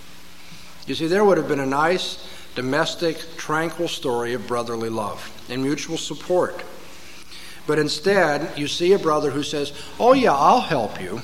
You 0.88 0.96
see, 0.96 1.08
there 1.08 1.24
would 1.24 1.38
have 1.38 1.48
been 1.48 1.60
a 1.60 1.65
nice, 1.65 2.27
domestic, 2.55 3.38
tranquil 3.38 3.88
story 3.88 4.34
of 4.34 4.48
brotherly 4.48 4.89
love 4.89 5.32
and 5.50 5.63
mutual 5.63 5.98
support. 5.98 6.63
But 7.67 7.79
instead, 7.79 8.57
you 8.57 8.67
see 8.67 8.93
a 8.93 9.00
brother 9.00 9.31
who 9.31 9.43
says, 9.43 9.74
Oh, 10.00 10.13
yeah, 10.13 10.34
I'll 10.34 10.62
help 10.62 11.01
you, 11.01 11.22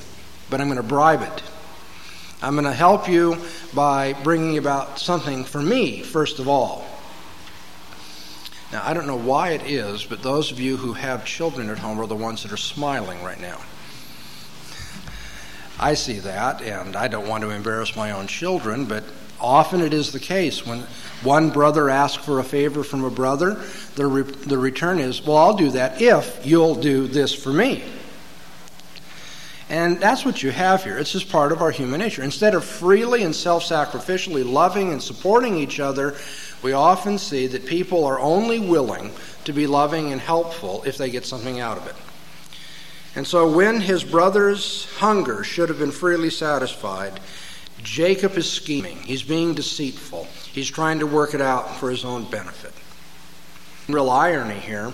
but 0.50 0.60
I'm 0.60 0.68
going 0.68 0.76
to 0.76 0.82
bribe 0.82 1.22
it. 1.22 1.42
I'm 2.42 2.54
going 2.54 2.64
to 2.64 2.72
help 2.72 3.08
you 3.08 3.36
by 3.72 4.14
bringing 4.24 4.58
about 4.58 4.98
something 4.98 5.44
for 5.44 5.62
me, 5.62 6.02
first 6.02 6.40
of 6.40 6.48
all. 6.48 6.84
Now, 8.72 8.82
I 8.84 8.94
don't 8.94 9.06
know 9.06 9.18
why 9.18 9.50
it 9.50 9.62
is, 9.70 10.04
but 10.04 10.22
those 10.22 10.50
of 10.50 10.58
you 10.58 10.76
who 10.78 10.94
have 10.94 11.24
children 11.24 11.70
at 11.70 11.78
home 11.78 12.00
are 12.00 12.06
the 12.06 12.16
ones 12.16 12.42
that 12.42 12.52
are 12.52 12.56
smiling 12.56 13.22
right 13.22 13.40
now. 13.40 13.60
I 15.78 15.94
see 15.94 16.18
that, 16.20 16.62
and 16.62 16.96
I 16.96 17.06
don't 17.08 17.28
want 17.28 17.42
to 17.42 17.50
embarrass 17.50 17.94
my 17.94 18.12
own 18.12 18.26
children, 18.26 18.86
but 18.86 19.04
often 19.42 19.80
it 19.80 19.92
is 19.92 20.12
the 20.12 20.20
case 20.20 20.64
when 20.64 20.80
one 21.22 21.50
brother 21.50 21.90
asks 21.90 22.24
for 22.24 22.38
a 22.38 22.44
favor 22.44 22.82
from 22.82 23.04
a 23.04 23.10
brother, 23.10 23.62
the, 23.96 24.06
re- 24.06 24.22
the 24.22 24.58
return 24.58 24.98
is, 24.98 25.24
Well, 25.24 25.36
I'll 25.36 25.56
do 25.56 25.70
that 25.70 26.00
if 26.00 26.46
you'll 26.46 26.76
do 26.76 27.06
this 27.06 27.34
for 27.34 27.52
me. 27.52 27.84
And 29.68 30.00
that's 30.00 30.24
what 30.24 30.42
you 30.42 30.50
have 30.50 30.84
here. 30.84 30.98
It's 30.98 31.12
just 31.12 31.30
part 31.30 31.50
of 31.50 31.62
our 31.62 31.70
human 31.70 32.00
nature. 32.00 32.22
Instead 32.22 32.54
of 32.54 32.64
freely 32.64 33.22
and 33.22 33.34
self 33.34 33.64
sacrificially 33.64 34.44
loving 34.44 34.92
and 34.92 35.02
supporting 35.02 35.56
each 35.56 35.80
other, 35.80 36.14
we 36.62 36.72
often 36.72 37.18
see 37.18 37.46
that 37.46 37.66
people 37.66 38.04
are 38.04 38.20
only 38.20 38.60
willing 38.60 39.10
to 39.44 39.52
be 39.52 39.66
loving 39.66 40.12
and 40.12 40.20
helpful 40.20 40.82
if 40.84 40.98
they 40.98 41.10
get 41.10 41.24
something 41.24 41.58
out 41.58 41.78
of 41.78 41.86
it. 41.86 41.96
And 43.14 43.26
so 43.26 43.50
when 43.50 43.80
his 43.80 44.04
brother's 44.04 44.86
hunger 44.96 45.44
should 45.44 45.68
have 45.68 45.78
been 45.78 45.90
freely 45.90 46.30
satisfied, 46.30 47.20
Jacob 47.82 48.36
is 48.36 48.50
scheming. 48.50 48.96
He's 48.98 49.22
being 49.22 49.54
deceitful. 49.54 50.26
He's 50.52 50.70
trying 50.70 51.00
to 51.00 51.06
work 51.06 51.34
it 51.34 51.40
out 51.40 51.76
for 51.76 51.90
his 51.90 52.04
own 52.04 52.24
benefit. 52.30 52.72
Real 53.88 54.10
irony 54.10 54.58
here. 54.58 54.92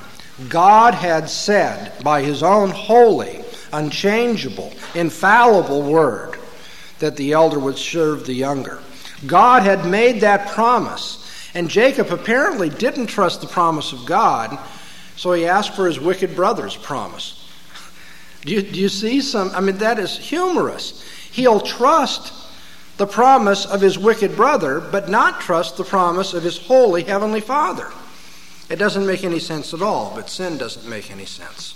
God 0.48 0.94
had 0.94 1.28
said 1.28 2.02
by 2.02 2.22
his 2.22 2.42
own 2.42 2.70
holy, 2.70 3.44
unchangeable, 3.72 4.72
infallible 4.94 5.82
word 5.82 6.38
that 7.00 7.16
the 7.16 7.32
elder 7.32 7.58
would 7.58 7.76
serve 7.76 8.24
the 8.24 8.34
younger. 8.34 8.78
God 9.26 9.62
had 9.64 9.84
made 9.84 10.20
that 10.20 10.48
promise, 10.48 11.50
and 11.54 11.68
Jacob 11.68 12.10
apparently 12.12 12.70
didn't 12.70 13.08
trust 13.08 13.40
the 13.40 13.48
promise 13.48 13.92
of 13.92 14.06
God, 14.06 14.56
so 15.16 15.32
he 15.32 15.46
asked 15.46 15.74
for 15.74 15.86
his 15.86 15.98
wicked 15.98 16.36
brother's 16.36 16.76
promise. 16.76 17.44
Do 18.42 18.54
you, 18.54 18.62
do 18.62 18.78
you 18.78 18.88
see 18.88 19.20
some? 19.20 19.50
I 19.50 19.60
mean, 19.60 19.78
that 19.78 19.98
is 19.98 20.16
humorous. 20.16 21.02
He'll 21.32 21.60
trust 21.60 22.32
the 22.98 23.06
promise 23.06 23.64
of 23.64 23.80
his 23.80 23.98
wicked 23.98 24.36
brother, 24.36 24.80
but 24.80 25.08
not 25.08 25.40
trust 25.40 25.76
the 25.76 25.84
promise 25.84 26.34
of 26.34 26.42
his 26.42 26.58
holy 26.58 27.04
heavenly 27.04 27.40
Father. 27.40 27.90
It 28.68 28.76
doesn't 28.76 29.06
make 29.06 29.24
any 29.24 29.38
sense 29.38 29.72
at 29.72 29.80
all, 29.80 30.12
but 30.14 30.28
sin 30.28 30.58
doesn't 30.58 30.86
make 30.86 31.10
any 31.10 31.24
sense. 31.24 31.74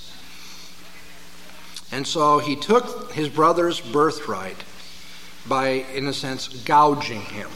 And 1.93 2.07
so 2.07 2.39
he 2.39 2.57
took 2.57 3.13
his 3.13 3.29
brother's 3.29 3.81
birthright 3.81 4.57
by, 5.47 5.69
in 5.95 6.07
a 6.07 6.13
sense, 6.13 6.49
gouging 6.49 7.23
him, 7.23 7.51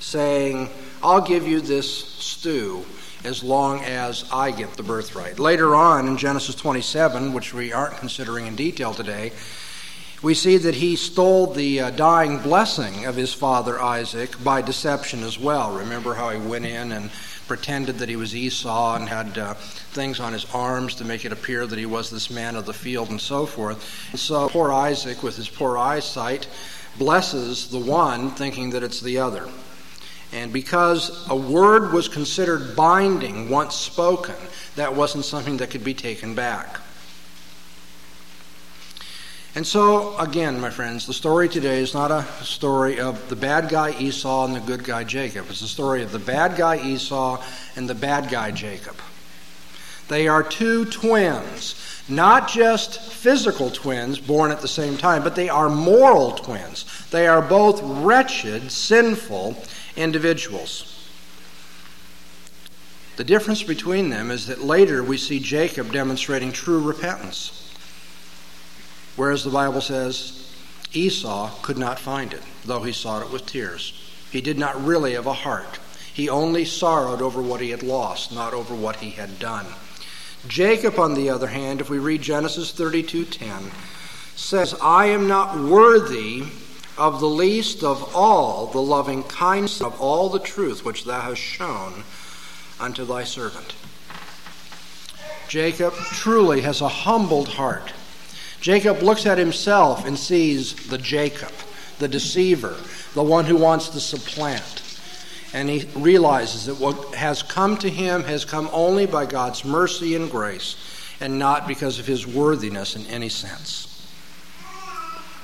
saying, 0.00 0.68
I'll 1.02 1.20
give 1.20 1.46
you 1.46 1.60
this 1.60 2.04
stew 2.04 2.84
as 3.24 3.42
long 3.42 3.80
as 3.80 4.24
I 4.32 4.50
get 4.50 4.74
the 4.74 4.82
birthright. 4.82 5.38
Later 5.38 5.74
on 5.74 6.08
in 6.08 6.16
Genesis 6.16 6.54
27, 6.54 7.32
which 7.32 7.54
we 7.54 7.72
aren't 7.72 7.96
considering 7.96 8.46
in 8.46 8.56
detail 8.56 8.92
today, 8.92 9.32
we 10.22 10.34
see 10.34 10.56
that 10.56 10.74
he 10.74 10.96
stole 10.96 11.46
the 11.46 11.80
uh, 11.80 11.90
dying 11.90 12.38
blessing 12.40 13.04
of 13.04 13.14
his 13.14 13.32
father 13.32 13.80
Isaac 13.80 14.42
by 14.42 14.62
deception 14.62 15.22
as 15.22 15.38
well. 15.38 15.76
Remember 15.76 16.14
how 16.14 16.30
he 16.30 16.40
went 16.40 16.66
in 16.66 16.92
and 16.92 17.10
pretended 17.46 17.98
that 17.98 18.08
he 18.08 18.16
was 18.16 18.34
Esau 18.34 18.96
and 18.96 19.08
had 19.08 19.38
uh, 19.38 19.54
things 19.54 20.20
on 20.20 20.32
his 20.32 20.44
arms 20.52 20.96
to 20.96 21.04
make 21.04 21.24
it 21.24 21.32
appear 21.32 21.66
that 21.66 21.78
he 21.78 21.86
was 21.86 22.10
this 22.10 22.30
man 22.30 22.56
of 22.56 22.66
the 22.66 22.74
field 22.74 23.10
and 23.10 23.20
so 23.20 23.46
forth. 23.46 24.10
And 24.10 24.20
so 24.20 24.48
poor 24.48 24.72
Isaac, 24.72 25.22
with 25.22 25.36
his 25.36 25.48
poor 25.48 25.78
eyesight, 25.78 26.48
blesses 26.98 27.70
the 27.70 27.78
one 27.78 28.30
thinking 28.32 28.70
that 28.70 28.82
it's 28.82 29.00
the 29.00 29.18
other. 29.18 29.48
And 30.32 30.52
because 30.52 31.26
a 31.30 31.36
word 31.36 31.92
was 31.92 32.08
considered 32.08 32.76
binding 32.76 33.48
once 33.48 33.74
spoken, 33.74 34.34
that 34.76 34.94
wasn't 34.94 35.24
something 35.24 35.56
that 35.58 35.70
could 35.70 35.84
be 35.84 35.94
taken 35.94 36.34
back. 36.34 36.80
And 39.54 39.66
so, 39.66 40.16
again, 40.18 40.60
my 40.60 40.70
friends, 40.70 41.06
the 41.06 41.14
story 41.14 41.48
today 41.48 41.80
is 41.80 41.94
not 41.94 42.10
a 42.10 42.24
story 42.44 43.00
of 43.00 43.28
the 43.28 43.36
bad 43.36 43.68
guy 43.68 43.98
Esau 43.98 44.44
and 44.44 44.54
the 44.54 44.60
good 44.60 44.84
guy 44.84 45.04
Jacob. 45.04 45.46
It's 45.48 45.60
the 45.60 45.66
story 45.66 46.02
of 46.02 46.12
the 46.12 46.18
bad 46.18 46.56
guy 46.56 46.76
Esau 46.76 47.42
and 47.74 47.88
the 47.88 47.94
bad 47.94 48.30
guy 48.30 48.50
Jacob. 48.50 48.96
They 50.08 50.28
are 50.28 50.42
two 50.42 50.84
twins, 50.86 51.74
not 52.08 52.48
just 52.48 53.00
physical 53.12 53.70
twins 53.70 54.18
born 54.18 54.50
at 54.50 54.60
the 54.60 54.68
same 54.68 54.96
time, 54.96 55.22
but 55.22 55.34
they 55.34 55.48
are 55.48 55.68
moral 55.68 56.32
twins. 56.32 56.84
They 57.10 57.26
are 57.26 57.42
both 57.42 57.80
wretched, 57.82 58.70
sinful 58.70 59.62
individuals. 59.96 60.94
The 63.16 63.24
difference 63.24 63.62
between 63.62 64.10
them 64.10 64.30
is 64.30 64.46
that 64.46 64.62
later 64.62 65.02
we 65.02 65.18
see 65.18 65.40
Jacob 65.40 65.90
demonstrating 65.92 66.52
true 66.52 66.80
repentance. 66.80 67.67
Whereas 69.18 69.42
the 69.42 69.50
Bible 69.50 69.80
says 69.80 70.48
Esau 70.92 71.50
could 71.62 71.76
not 71.76 71.98
find 71.98 72.32
it, 72.32 72.42
though 72.64 72.84
he 72.84 72.92
sought 72.92 73.22
it 73.22 73.32
with 73.32 73.46
tears. 73.46 73.92
He 74.30 74.40
did 74.40 74.56
not 74.56 74.80
really 74.84 75.14
have 75.14 75.26
a 75.26 75.32
heart. 75.32 75.80
He 76.14 76.28
only 76.28 76.64
sorrowed 76.64 77.20
over 77.20 77.42
what 77.42 77.60
he 77.60 77.70
had 77.70 77.82
lost, 77.82 78.30
not 78.30 78.54
over 78.54 78.76
what 78.76 78.96
he 78.96 79.10
had 79.10 79.40
done. 79.40 79.66
Jacob, 80.46 81.00
on 81.00 81.14
the 81.14 81.30
other 81.30 81.48
hand, 81.48 81.80
if 81.80 81.90
we 81.90 81.98
read 81.98 82.22
Genesis 82.22 82.70
32:10, 82.70 83.72
says, 84.36 84.76
"I 84.80 85.06
am 85.06 85.26
not 85.26 85.58
worthy 85.58 86.44
of 86.96 87.18
the 87.18 87.28
least 87.28 87.82
of 87.82 88.14
all 88.14 88.66
the 88.66 88.80
loving 88.80 89.24
kindness 89.24 89.80
of 89.80 90.00
all 90.00 90.28
the 90.28 90.38
truth 90.38 90.84
which 90.84 91.02
thou 91.02 91.22
hast 91.22 91.42
shown 91.42 92.04
unto 92.78 93.04
thy 93.04 93.24
servant." 93.24 93.74
Jacob 95.48 95.94
truly 96.12 96.60
has 96.60 96.80
a 96.80 96.88
humbled 96.88 97.48
heart. 97.54 97.94
Jacob 98.60 99.02
looks 99.02 99.24
at 99.24 99.38
himself 99.38 100.04
and 100.04 100.18
sees 100.18 100.74
the 100.88 100.98
Jacob, 100.98 101.52
the 101.98 102.08
deceiver, 102.08 102.76
the 103.14 103.22
one 103.22 103.44
who 103.44 103.56
wants 103.56 103.88
to 103.90 104.00
supplant. 104.00 104.82
And 105.54 105.68
he 105.68 105.88
realizes 105.94 106.66
that 106.66 106.74
what 106.74 107.14
has 107.14 107.42
come 107.42 107.76
to 107.78 107.88
him 107.88 108.24
has 108.24 108.44
come 108.44 108.68
only 108.72 109.06
by 109.06 109.26
God's 109.26 109.64
mercy 109.64 110.14
and 110.16 110.30
grace, 110.30 110.76
and 111.20 111.38
not 111.38 111.66
because 111.66 111.98
of 111.98 112.06
his 112.06 112.26
worthiness 112.26 112.96
in 112.96 113.06
any 113.06 113.28
sense. 113.28 113.84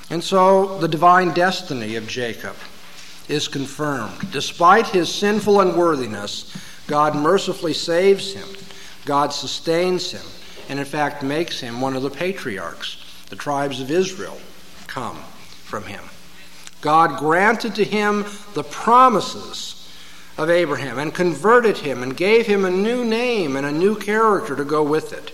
And 0.09 0.23
so 0.23 0.77
the 0.77 0.87
divine 0.87 1.33
destiny 1.33 1.95
of 1.95 2.07
Jacob 2.07 2.55
is 3.27 3.47
confirmed. 3.47 4.31
Despite 4.31 4.87
his 4.87 5.13
sinful 5.13 5.61
unworthiness, 5.61 6.55
God 6.85 7.15
mercifully 7.15 7.73
saves 7.73 8.33
him, 8.33 8.47
God 9.05 9.33
sustains 9.33 10.11
him, 10.11 10.25
and 10.69 10.77
in 10.77 10.85
fact 10.85 11.23
makes 11.23 11.59
him 11.59 11.81
one 11.81 11.95
of 11.95 12.03
the 12.03 12.11
patriarchs 12.11 13.04
the 13.35 13.41
tribes 13.41 13.81
of 13.81 13.91
Israel 13.91 14.37
come 14.87 15.17
from 15.65 15.83
him. 15.83 16.01
God 16.79 17.19
granted 17.19 17.75
to 17.75 17.83
him 17.83 18.25
the 18.53 18.63
promises 18.63 19.91
of 20.37 20.49
Abraham 20.49 20.99
and 20.99 21.13
converted 21.13 21.79
him 21.79 22.01
and 22.01 22.15
gave 22.15 22.45
him 22.45 22.63
a 22.63 22.69
new 22.69 23.03
name 23.03 23.57
and 23.57 23.65
a 23.65 23.71
new 23.73 23.97
character 23.97 24.55
to 24.55 24.63
go 24.63 24.83
with 24.83 25.11
it. 25.11 25.31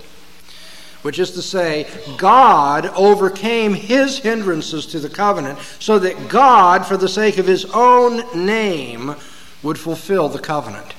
Which 1.04 1.20
is 1.20 1.32
to 1.32 1.44
say, 1.44 1.88
God 2.18 2.88
overcame 2.88 3.76
his 3.76 4.18
hindrances 4.18 4.88
to 4.88 5.00
the 5.00 5.10
covenant 5.10 5.60
so 5.80 6.00
that 6.00 6.28
God, 6.28 6.88
for 6.88 6.98
the 6.98 7.08
sake 7.08 7.38
of 7.38 7.46
his 7.46 7.66
own 7.66 8.46
name, 8.46 9.16
would 9.62 9.78
fulfill 9.78 10.28
the 10.28 10.40
covenant. 10.40 10.96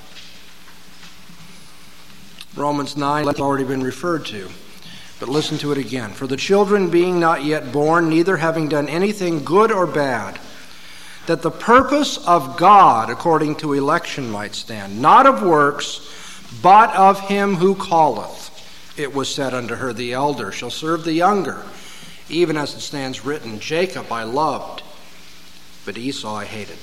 Romans 2.55 2.97
9 2.97 3.27
has 3.27 3.41
already 3.41 3.65
been 3.65 3.83
referred 3.83 4.25
to. 4.27 4.49
But 5.22 5.28
listen 5.28 5.56
to 5.58 5.70
it 5.70 5.78
again. 5.78 6.11
For 6.11 6.26
the 6.26 6.37
children 6.37 6.90
being 6.90 7.20
not 7.20 7.44
yet 7.44 7.70
born, 7.70 8.08
neither 8.08 8.38
having 8.38 8.68
done 8.68 8.88
anything 8.88 9.44
good 9.44 9.70
or 9.70 9.87
bad, 9.87 10.40
that 11.26 11.42
the 11.42 11.50
purpose 11.52 12.16
of 12.26 12.56
God 12.56 13.08
according 13.08 13.54
to 13.58 13.72
election 13.72 14.32
might 14.32 14.56
stand, 14.56 15.00
not 15.00 15.28
of 15.28 15.40
works, 15.40 16.12
but 16.61 16.92
of 16.96 17.20
him 17.20 17.54
who 17.54 17.76
calleth. 17.76 18.50
It 18.98 19.14
was 19.14 19.32
said 19.32 19.54
unto 19.54 19.76
her, 19.76 19.92
The 19.92 20.12
elder 20.12 20.50
shall 20.50 20.70
serve 20.70 21.04
the 21.04 21.12
younger, 21.12 21.62
even 22.28 22.56
as 22.56 22.74
it 22.74 22.80
stands 22.80 23.24
written, 23.24 23.61
Jacob 23.61 24.11
I 24.11 24.24
loved, 24.24 24.82
but 25.85 25.96
Esau 25.96 26.35
I 26.35 26.46
hated. 26.46 26.78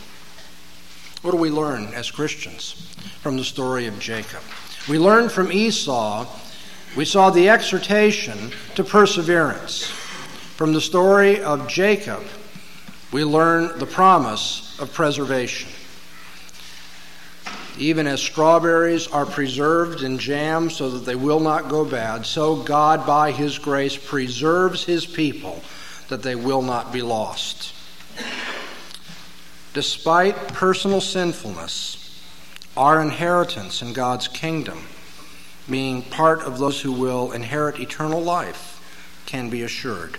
What 1.23 1.31
do 1.31 1.37
we 1.37 1.49
learn 1.49 1.93
as 1.93 2.09
Christians 2.09 2.71
from 3.19 3.35
the 3.35 3.43
story 3.43 3.85
of 3.87 3.99
Jacob? 3.99 4.39
We 4.87 4.97
learn 4.97 5.27
from 5.27 5.51
Esau 5.51 6.25
we 6.95 7.05
saw 7.05 7.29
the 7.29 7.49
exhortation 7.49 8.51
to 8.75 8.83
perseverance. 8.83 9.85
From 9.85 10.73
the 10.73 10.81
story 10.81 11.41
of 11.41 11.67
Jacob, 11.67 12.23
we 13.11 13.23
learn 13.23 13.77
the 13.79 13.85
promise 13.85 14.77
of 14.79 14.93
preservation. 14.93 15.69
Even 17.77 18.07
as 18.07 18.21
strawberries 18.21 19.07
are 19.07 19.25
preserved 19.25 20.03
in 20.03 20.17
jam 20.17 20.69
so 20.69 20.89
that 20.89 21.05
they 21.05 21.15
will 21.15 21.39
not 21.39 21.69
go 21.69 21.85
bad, 21.85 22.25
so 22.25 22.57
God, 22.57 23.07
by 23.07 23.31
His 23.31 23.57
grace, 23.57 23.95
preserves 23.95 24.83
His 24.83 25.05
people 25.05 25.63
that 26.09 26.23
they 26.23 26.35
will 26.35 26.61
not 26.61 26.91
be 26.91 27.01
lost. 27.01 27.73
Despite 29.73 30.35
personal 30.49 30.99
sinfulness, 30.99 32.21
our 32.75 33.01
inheritance 33.01 33.81
in 33.81 33.93
God's 33.93 34.27
kingdom 34.27 34.83
being 35.69 36.01
part 36.01 36.41
of 36.41 36.57
those 36.57 36.81
who 36.81 36.91
will 36.91 37.31
inherit 37.31 37.79
eternal 37.79 38.21
life, 38.21 38.81
can 39.25 39.49
be 39.49 39.61
assured. 39.61 40.17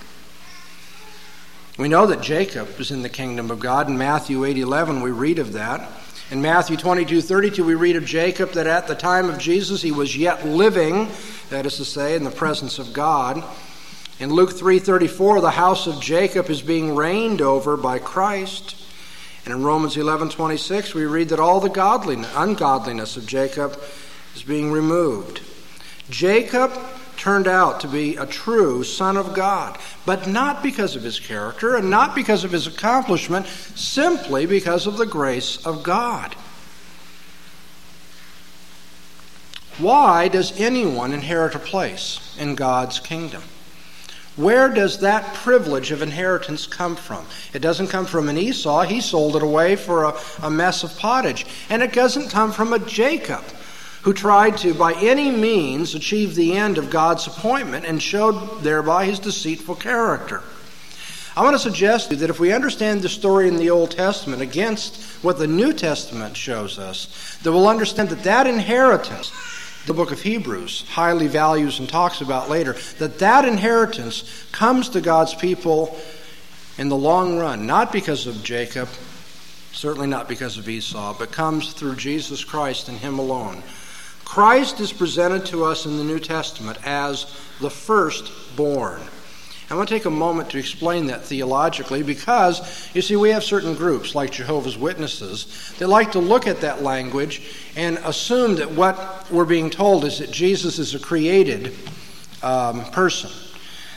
We 1.78 1.88
know 1.88 2.06
that 2.06 2.20
Jacob 2.20 2.78
is 2.78 2.90
in 2.90 3.02
the 3.02 3.08
kingdom 3.08 3.50
of 3.50 3.58
God. 3.58 3.88
In 3.88 3.96
Matthew 3.96 4.44
8:11 4.44 5.02
we 5.02 5.10
read 5.10 5.38
of 5.38 5.54
that. 5.54 5.90
In 6.30 6.42
Matthew 6.42 6.76
22:32 6.76 7.64
we 7.64 7.74
read 7.74 7.96
of 7.96 8.04
Jacob 8.04 8.52
that 8.52 8.66
at 8.66 8.86
the 8.86 8.94
time 8.94 9.30
of 9.30 9.38
Jesus 9.38 9.82
he 9.82 9.90
was 9.90 10.16
yet 10.16 10.46
living, 10.46 11.10
that 11.48 11.66
is 11.66 11.76
to 11.78 11.84
say 11.84 12.14
in 12.14 12.24
the 12.24 12.30
presence 12.30 12.78
of 12.78 12.92
God. 12.92 13.42
In 14.18 14.30
Luke 14.32 14.52
3:34 14.52 15.40
the 15.40 15.52
house 15.52 15.86
of 15.86 16.00
Jacob 16.00 16.50
is 16.50 16.60
being 16.60 16.94
reigned 16.94 17.40
over 17.40 17.76
by 17.76 17.98
Christ. 17.98 18.74
And 19.46 19.54
in 19.54 19.64
Romans 19.64 19.96
11:26 19.96 20.94
we 20.94 21.06
read 21.06 21.30
that 21.30 21.40
all 21.40 21.60
the 21.60 21.70
godliness, 21.70 22.30
ungodliness 22.36 23.16
of 23.16 23.26
Jacob 23.26 23.80
is 24.34 24.42
being 24.42 24.70
removed. 24.72 25.40
Jacob 26.08 26.72
turned 27.16 27.46
out 27.46 27.80
to 27.80 27.88
be 27.88 28.16
a 28.16 28.24
true 28.24 28.82
son 28.82 29.16
of 29.16 29.34
God, 29.34 29.78
but 30.06 30.26
not 30.26 30.62
because 30.62 30.96
of 30.96 31.02
his 31.02 31.20
character 31.20 31.76
and 31.76 31.90
not 31.90 32.14
because 32.14 32.44
of 32.44 32.52
his 32.52 32.66
accomplishment, 32.66 33.46
simply 33.46 34.46
because 34.46 34.86
of 34.86 34.96
the 34.96 35.06
grace 35.06 35.64
of 35.66 35.82
God. 35.82 36.34
Why 39.78 40.28
does 40.28 40.58
anyone 40.58 41.12
inherit 41.12 41.54
a 41.54 41.58
place 41.58 42.36
in 42.38 42.54
God's 42.54 43.00
kingdom? 43.00 43.42
Where 44.36 44.68
does 44.70 45.00
that 45.00 45.34
privilege 45.34 45.90
of 45.90 46.00
inheritance 46.00 46.66
come 46.66 46.96
from? 46.96 47.26
It 47.52 47.60
doesn't 47.60 47.88
come 47.88 48.06
from 48.06 48.30
an 48.30 48.38
Esau. 48.38 48.82
He 48.82 49.00
sold 49.00 49.36
it 49.36 49.42
away 49.42 49.76
for 49.76 50.04
a, 50.04 50.14
a 50.42 50.50
mess 50.50 50.82
of 50.82 50.96
pottage. 50.98 51.44
And 51.68 51.82
it 51.82 51.92
doesn't 51.92 52.30
come 52.30 52.52
from 52.52 52.72
a 52.72 52.78
Jacob 52.78 53.44
who 54.02 54.12
tried 54.12 54.56
to, 54.58 54.72
by 54.74 54.94
any 54.94 55.30
means, 55.30 55.94
achieve 55.94 56.34
the 56.34 56.56
end 56.56 56.78
of 56.78 56.90
God's 56.90 57.26
appointment 57.26 57.84
and 57.84 58.02
showed 58.02 58.62
thereby 58.62 59.04
his 59.04 59.18
deceitful 59.18 59.74
character. 59.76 60.42
I 61.36 61.42
want 61.42 61.54
to 61.54 61.62
suggest 61.62 62.08
to 62.08 62.14
you 62.14 62.20
that 62.20 62.30
if 62.30 62.40
we 62.40 62.52
understand 62.52 63.02
the 63.02 63.08
story 63.08 63.46
in 63.46 63.56
the 63.56 63.70
Old 63.70 63.92
Testament 63.92 64.42
against 64.42 65.00
what 65.22 65.38
the 65.38 65.46
New 65.46 65.72
Testament 65.72 66.36
shows 66.36 66.78
us, 66.78 67.38
that 67.42 67.52
we'll 67.52 67.68
understand 67.68 68.08
that 68.08 68.24
that 68.24 68.46
inheritance, 68.46 69.32
the 69.86 69.94
book 69.94 70.12
of 70.12 70.20
Hebrews 70.20 70.88
highly 70.88 71.28
values 71.28 71.78
and 71.78 71.88
talks 71.88 72.20
about 72.20 72.50
later, 72.50 72.74
that 72.98 73.20
that 73.20 73.44
inheritance 73.44 74.46
comes 74.50 74.88
to 74.90 75.00
God's 75.00 75.34
people 75.34 75.96
in 76.78 76.88
the 76.88 76.96
long 76.96 77.38
run, 77.38 77.66
not 77.66 77.92
because 77.92 78.26
of 78.26 78.42
Jacob, 78.42 78.88
certainly 79.72 80.08
not 80.08 80.28
because 80.28 80.58
of 80.58 80.68
Esau, 80.68 81.14
but 81.18 81.30
comes 81.30 81.72
through 81.72 81.94
Jesus 81.94 82.42
Christ 82.42 82.88
and 82.88 82.98
Him 82.98 83.18
alone. 83.18 83.62
Christ 84.30 84.78
is 84.78 84.92
presented 84.92 85.44
to 85.46 85.64
us 85.64 85.86
in 85.86 85.96
the 85.96 86.04
New 86.04 86.20
Testament 86.20 86.78
as 86.84 87.24
the 87.60 87.68
firstborn. 87.68 89.02
I 89.68 89.74
want 89.74 89.88
to 89.88 89.94
take 89.96 90.04
a 90.04 90.10
moment 90.10 90.50
to 90.50 90.58
explain 90.58 91.06
that 91.06 91.24
theologically 91.24 92.04
because, 92.04 92.88
you 92.94 93.02
see, 93.02 93.16
we 93.16 93.30
have 93.30 93.42
certain 93.42 93.74
groups 93.74 94.14
like 94.14 94.30
Jehovah's 94.30 94.78
Witnesses 94.78 95.74
that 95.80 95.88
like 95.88 96.12
to 96.12 96.20
look 96.20 96.46
at 96.46 96.60
that 96.60 96.80
language 96.80 97.42
and 97.74 97.98
assume 98.04 98.54
that 98.54 98.70
what 98.70 99.28
we're 99.32 99.44
being 99.44 99.68
told 99.68 100.04
is 100.04 100.20
that 100.20 100.30
Jesus 100.30 100.78
is 100.78 100.94
a 100.94 101.00
created 101.00 101.74
um, 102.40 102.84
person. 102.92 103.32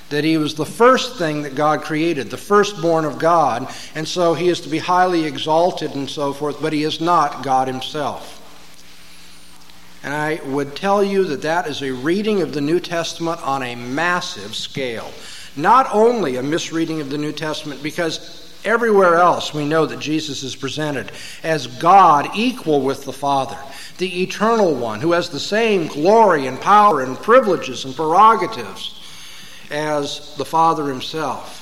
That 0.10 0.24
he 0.24 0.40
was 0.40 0.56
the 0.56 0.66
first 0.66 1.20
thing 1.20 1.44
that 1.44 1.54
God 1.54 1.84
created, 1.84 2.32
the 2.32 2.38
firstborn 2.38 3.06
of 3.06 3.20
God, 3.20 3.72
and 3.94 4.08
so 4.08 4.34
he 4.34 4.50
is 4.50 4.62
to 4.62 4.70
be 4.70 4.80
highly 4.80 5.26
exalted 5.26 5.94
and 5.94 6.10
so 6.10 6.34
forth, 6.34 6.60
but 6.60 6.74
he 6.74 6.86
is 6.86 7.00
not 7.00 7.44
God 7.44 7.68
himself. 7.68 8.40
And 10.04 10.14
I 10.14 10.42
would 10.46 10.76
tell 10.76 11.02
you 11.02 11.24
that 11.26 11.44
that 11.44 11.66
is 11.66 11.82
a 11.82 11.94
reading 11.94 12.42
of 12.42 12.54
the 12.54 12.60
New 12.60 12.82
Testament 12.82 13.42
on 13.42 13.64
a 13.64 13.76
massive 13.76 14.54
scale. 14.54 15.10
Not 15.56 15.88
only 15.94 16.36
a 16.36 16.44
misreading 16.44 17.00
of 17.00 17.10
the 17.10 17.18
New 17.18 17.32
Testament, 17.32 17.82
because 17.82 18.52
everywhere 18.66 19.16
else 19.16 19.54
we 19.54 19.66
know 19.66 19.86
that 19.86 20.00
Jesus 20.00 20.44
is 20.44 20.58
presented 20.58 21.12
as 21.42 21.68
God 21.68 22.30
equal 22.36 22.82
with 22.82 23.06
the 23.06 23.14
Father, 23.14 23.58
the 23.98 24.24
eternal 24.24 24.76
one 24.76 25.00
who 25.00 25.14
has 25.14 25.30
the 25.30 25.40
same 25.40 25.88
glory 25.88 26.48
and 26.48 26.60
power 26.60 27.02
and 27.02 27.18
privileges 27.18 27.86
and 27.86 27.96
prerogatives 27.96 29.00
as 29.72 30.36
the 30.36 30.46
Father 30.46 30.90
himself. 30.90 31.62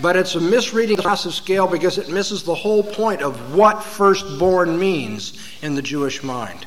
But 0.00 0.16
it's 0.16 0.34
a 0.34 0.40
misreading 0.40 0.98
on 1.00 1.04
a 1.04 1.08
massive 1.08 1.34
scale 1.34 1.66
because 1.66 1.98
it 1.98 2.08
misses 2.08 2.42
the 2.42 2.54
whole 2.54 2.82
point 2.82 3.20
of 3.20 3.54
what 3.54 3.84
firstborn 3.84 4.78
means 4.78 5.38
in 5.60 5.74
the 5.74 5.82
Jewish 5.82 6.22
mind 6.22 6.64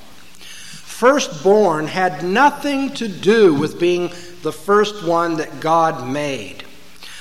firstborn 1.04 1.86
had 1.86 2.24
nothing 2.24 2.90
to 2.90 3.10
do 3.10 3.54
with 3.54 3.78
being 3.78 4.10
the 4.42 4.54
first 4.54 5.06
one 5.06 5.36
that 5.36 5.60
God 5.60 6.08
made. 6.08 6.64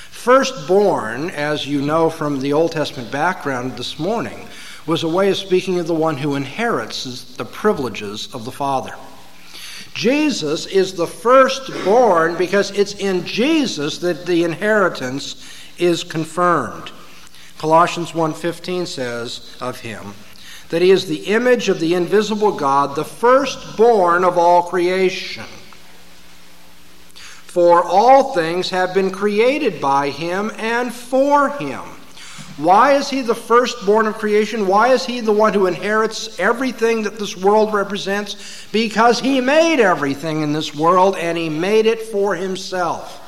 Firstborn, 0.09 1.29
as 1.31 1.67
you 1.67 1.81
know 1.81 2.09
from 2.09 2.39
the 2.39 2.53
Old 2.53 2.71
Testament 2.71 3.11
background 3.11 3.73
this 3.73 3.99
morning, 3.99 4.47
was 4.87 5.03
a 5.03 5.09
way 5.09 5.29
of 5.29 5.35
speaking 5.35 5.79
of 5.79 5.87
the 5.87 5.93
one 5.93 6.15
who 6.15 6.35
inherits 6.35 7.35
the 7.35 7.43
privileges 7.43 8.33
of 8.33 8.45
the 8.45 8.53
Father. 8.53 8.95
Jesus 9.93 10.65
is 10.65 10.93
the 10.93 11.05
firstborn 11.05 12.37
because 12.37 12.71
it's 12.71 12.93
in 12.93 13.25
Jesus 13.25 13.97
that 13.97 14.25
the 14.25 14.45
inheritance 14.45 15.45
is 15.77 16.05
confirmed. 16.05 16.89
Colossians 17.57 18.13
1:15 18.13 18.85
says 18.85 19.41
of 19.59 19.81
him, 19.81 20.13
that 20.69 20.81
he 20.81 20.91
is 20.91 21.07
the 21.07 21.25
image 21.27 21.69
of 21.69 21.79
the 21.79 21.93
invisible 21.93 22.51
God, 22.51 22.95
the 22.95 23.05
firstborn 23.05 24.23
of 24.23 24.37
all 24.37 24.63
creation. 24.63 25.45
For 27.13 27.83
all 27.83 28.33
things 28.33 28.71
have 28.71 28.93
been 28.93 29.11
created 29.11 29.79
by 29.79 30.09
him 30.09 30.51
and 30.57 30.91
for 30.91 31.49
him. 31.49 31.83
Why 32.57 32.93
is 32.93 33.09
he 33.09 33.21
the 33.21 33.35
firstborn 33.35 34.05
of 34.05 34.15
creation? 34.15 34.67
Why 34.67 34.89
is 34.89 35.05
he 35.05 35.21
the 35.21 35.31
one 35.31 35.53
who 35.53 35.65
inherits 35.65 36.39
everything 36.39 37.03
that 37.03 37.17
this 37.17 37.35
world 37.35 37.73
represents? 37.73 38.67
Because 38.71 39.19
he 39.19 39.41
made 39.41 39.79
everything 39.79 40.41
in 40.41 40.53
this 40.53 40.75
world 40.75 41.15
and 41.15 41.35
he 41.37 41.49
made 41.49 41.87
it 41.87 42.01
for 42.01 42.35
himself. 42.35 43.19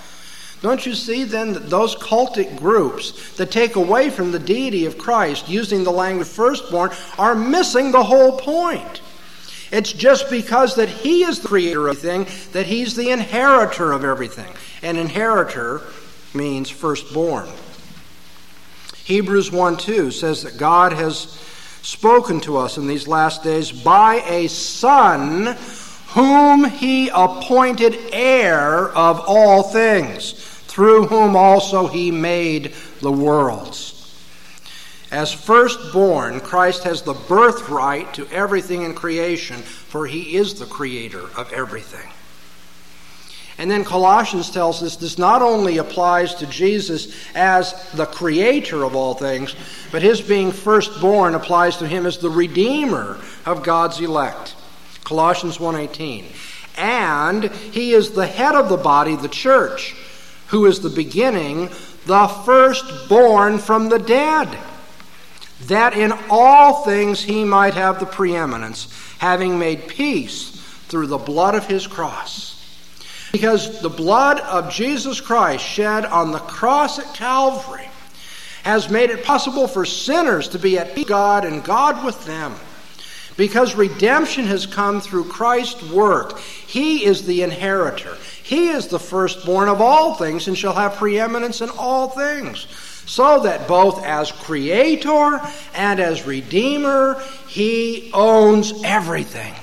Don't 0.61 0.85
you 0.85 0.95
see 0.95 1.25
then 1.25 1.53
that 1.53 1.69
those 1.69 1.95
cultic 1.95 2.57
groups 2.57 3.35
that 3.37 3.51
take 3.51 3.75
away 3.75 4.09
from 4.09 4.31
the 4.31 4.39
deity 4.39 4.85
of 4.85 4.97
Christ 4.97 5.49
using 5.49 5.83
the 5.83 5.91
language 5.91 6.27
firstborn 6.27 6.91
are 7.17 7.35
missing 7.35 7.91
the 7.91 8.03
whole 8.03 8.39
point? 8.39 9.01
It's 9.71 9.91
just 9.91 10.29
because 10.29 10.75
that 10.75 10.89
he 10.89 11.23
is 11.23 11.39
the 11.39 11.47
creator 11.47 11.87
of 11.87 11.97
everything 11.97 12.51
that 12.53 12.65
he's 12.65 12.95
the 12.95 13.09
inheritor 13.11 13.91
of 13.91 14.03
everything. 14.03 14.51
An 14.81 14.95
inheritor 14.97 15.81
means 16.33 16.69
firstborn. 16.69 17.49
Hebrews 19.05 19.51
1 19.51 19.77
2 19.77 20.11
says 20.11 20.43
that 20.43 20.57
God 20.57 20.93
has 20.93 21.39
spoken 21.81 22.39
to 22.41 22.57
us 22.57 22.77
in 22.77 22.87
these 22.87 23.07
last 23.07 23.43
days 23.43 23.71
by 23.71 24.15
a 24.27 24.47
Son 24.47 25.55
whom 26.15 26.63
he 26.63 27.09
appointed 27.09 27.97
heir 28.13 28.87
of 28.91 29.19
all 29.27 29.61
things 29.61 30.31
through 30.31 31.07
whom 31.07 31.35
also 31.35 31.87
he 31.87 32.09
made 32.09 32.73
the 33.01 33.11
worlds. 33.11 33.91
As 35.11 35.33
firstborn, 35.33 36.39
Christ 36.39 36.83
has 36.85 37.01
the 37.01 37.13
birthright 37.13 38.13
to 38.13 38.27
everything 38.29 38.83
in 38.83 38.93
creation, 38.93 39.57
for 39.57 40.07
he 40.07 40.37
is 40.37 40.53
the 40.53 40.65
creator 40.65 41.23
of 41.37 41.51
everything. 41.51 42.09
And 43.57 43.69
then 43.69 43.83
Colossians 43.83 44.49
tells 44.49 44.81
us 44.83 44.95
this 44.95 45.17
not 45.17 45.41
only 45.41 45.79
applies 45.79 46.33
to 46.35 46.47
Jesus 46.47 47.13
as 47.35 47.91
the 47.91 48.05
creator 48.05 48.85
of 48.85 48.95
all 48.95 49.15
things, 49.15 49.53
but 49.91 50.01
his 50.01 50.21
being 50.21 50.53
firstborn 50.53 51.35
applies 51.35 51.75
to 51.77 51.87
him 51.87 52.05
as 52.05 52.19
the 52.19 52.29
redeemer 52.29 53.19
of 53.45 53.63
God's 53.63 53.99
elect. 53.99 54.55
Colossians 55.05 55.57
1:18. 55.57 56.25
And 56.75 57.45
he 57.71 57.93
is 57.93 58.09
the 58.11 58.27
head 58.27 58.55
of 58.55 58.67
the 58.67 58.75
body, 58.75 59.15
the 59.15 59.29
church 59.29 59.95
who 60.47 60.65
is 60.65 60.81
the 60.81 60.89
beginning, 60.89 61.69
the 62.05 62.27
firstborn 62.27 63.59
from 63.59 63.89
the 63.89 63.99
dead, 63.99 64.49
that 65.67 65.93
in 65.93 66.13
all 66.29 66.83
things 66.83 67.21
he 67.21 67.45
might 67.45 67.73
have 67.73 67.99
the 67.99 68.05
preeminence, 68.05 68.87
having 69.19 69.57
made 69.57 69.87
peace 69.87 70.61
through 70.89 71.07
the 71.07 71.17
blood 71.17 71.55
of 71.55 71.65
his 71.65 71.87
cross. 71.87 72.51
Because 73.31 73.81
the 73.81 73.89
blood 73.89 74.39
of 74.41 74.71
Jesus 74.71 75.19
Christ 75.19 75.65
shed 75.65 76.05
on 76.05 76.31
the 76.31 76.39
cross 76.39 76.99
at 76.99 77.13
Calvary 77.13 77.89
has 78.63 78.89
made 78.89 79.09
it 79.09 79.23
possible 79.23 79.67
for 79.67 79.85
sinners 79.85 80.47
to 80.49 80.59
be 80.59 80.77
at 80.77 80.95
peace 80.95 81.05
with 81.05 81.09
God 81.09 81.45
and 81.45 81.63
God 81.63 82.03
with 82.05 82.25
them. 82.25 82.55
Because 83.37 83.75
redemption 83.75 84.45
has 84.45 84.65
come 84.65 85.01
through 85.01 85.25
Christ's 85.25 85.83
work, 85.91 86.39
he 86.39 87.03
is 87.03 87.25
the 87.25 87.41
inheritor. 87.41 88.15
He 88.43 88.69
is 88.69 88.87
the 88.87 88.99
firstborn 88.99 89.67
of 89.67 89.81
all 89.81 90.13
things 90.15 90.47
and 90.47 90.57
shall 90.57 90.73
have 90.73 90.95
preeminence 90.95 91.61
in 91.61 91.69
all 91.69 92.09
things. 92.09 92.67
So 93.07 93.41
that 93.41 93.67
both 93.67 94.03
as 94.03 94.31
creator 94.31 95.41
and 95.73 95.99
as 95.99 96.25
redeemer, 96.25 97.21
he 97.47 98.09
owns 98.13 98.83
everything. 98.83 99.53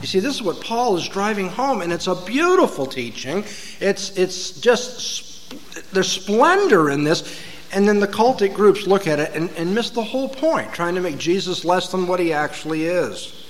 You 0.00 0.06
see, 0.06 0.20
this 0.20 0.34
is 0.34 0.42
what 0.42 0.60
Paul 0.60 0.96
is 0.96 1.08
driving 1.08 1.48
home, 1.48 1.80
and 1.80 1.92
it's 1.92 2.06
a 2.06 2.14
beautiful 2.14 2.86
teaching. 2.86 3.44
It's, 3.80 4.16
it's 4.16 4.50
just, 4.50 5.92
there's 5.92 6.12
splendor 6.12 6.90
in 6.90 7.02
this. 7.02 7.40
And 7.72 7.88
then 7.88 8.00
the 8.00 8.08
cultic 8.08 8.54
groups 8.54 8.86
look 8.86 9.06
at 9.06 9.18
it 9.18 9.32
and, 9.34 9.50
and 9.50 9.74
miss 9.74 9.90
the 9.90 10.04
whole 10.04 10.28
point, 10.28 10.72
trying 10.72 10.94
to 10.94 11.00
make 11.00 11.18
Jesus 11.18 11.64
less 11.64 11.90
than 11.90 12.06
what 12.06 12.20
he 12.20 12.32
actually 12.32 12.84
is. 12.84 13.44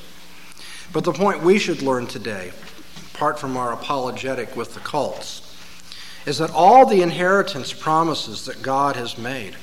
But 0.92 1.04
the 1.04 1.12
point 1.12 1.42
we 1.42 1.58
should 1.58 1.82
learn 1.82 2.06
today 2.06 2.52
apart 3.16 3.38
from 3.38 3.56
our 3.56 3.72
apologetic 3.72 4.54
with 4.54 4.74
the 4.74 4.80
cults, 4.80 5.40
is 6.26 6.36
that 6.36 6.50
all 6.50 6.84
the 6.84 7.00
inheritance 7.00 7.72
promises 7.72 8.44
that 8.44 8.60
God 8.60 8.94
has 8.94 9.16
made, 9.16 9.56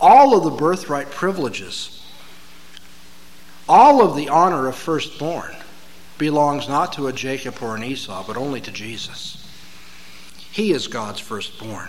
all 0.00 0.36
of 0.36 0.44
the 0.44 0.56
birthright 0.56 1.10
privileges, 1.10 2.06
all 3.68 4.00
of 4.00 4.14
the 4.14 4.28
honor 4.28 4.68
of 4.68 4.76
firstborn 4.76 5.56
belongs 6.18 6.68
not 6.68 6.92
to 6.92 7.08
a 7.08 7.12
Jacob 7.12 7.60
or 7.60 7.74
an 7.74 7.82
Esau, 7.82 8.24
but 8.24 8.36
only 8.36 8.60
to 8.60 8.70
Jesus. 8.70 9.44
He 10.52 10.70
is 10.70 10.86
God's 10.86 11.18
firstborn. 11.18 11.88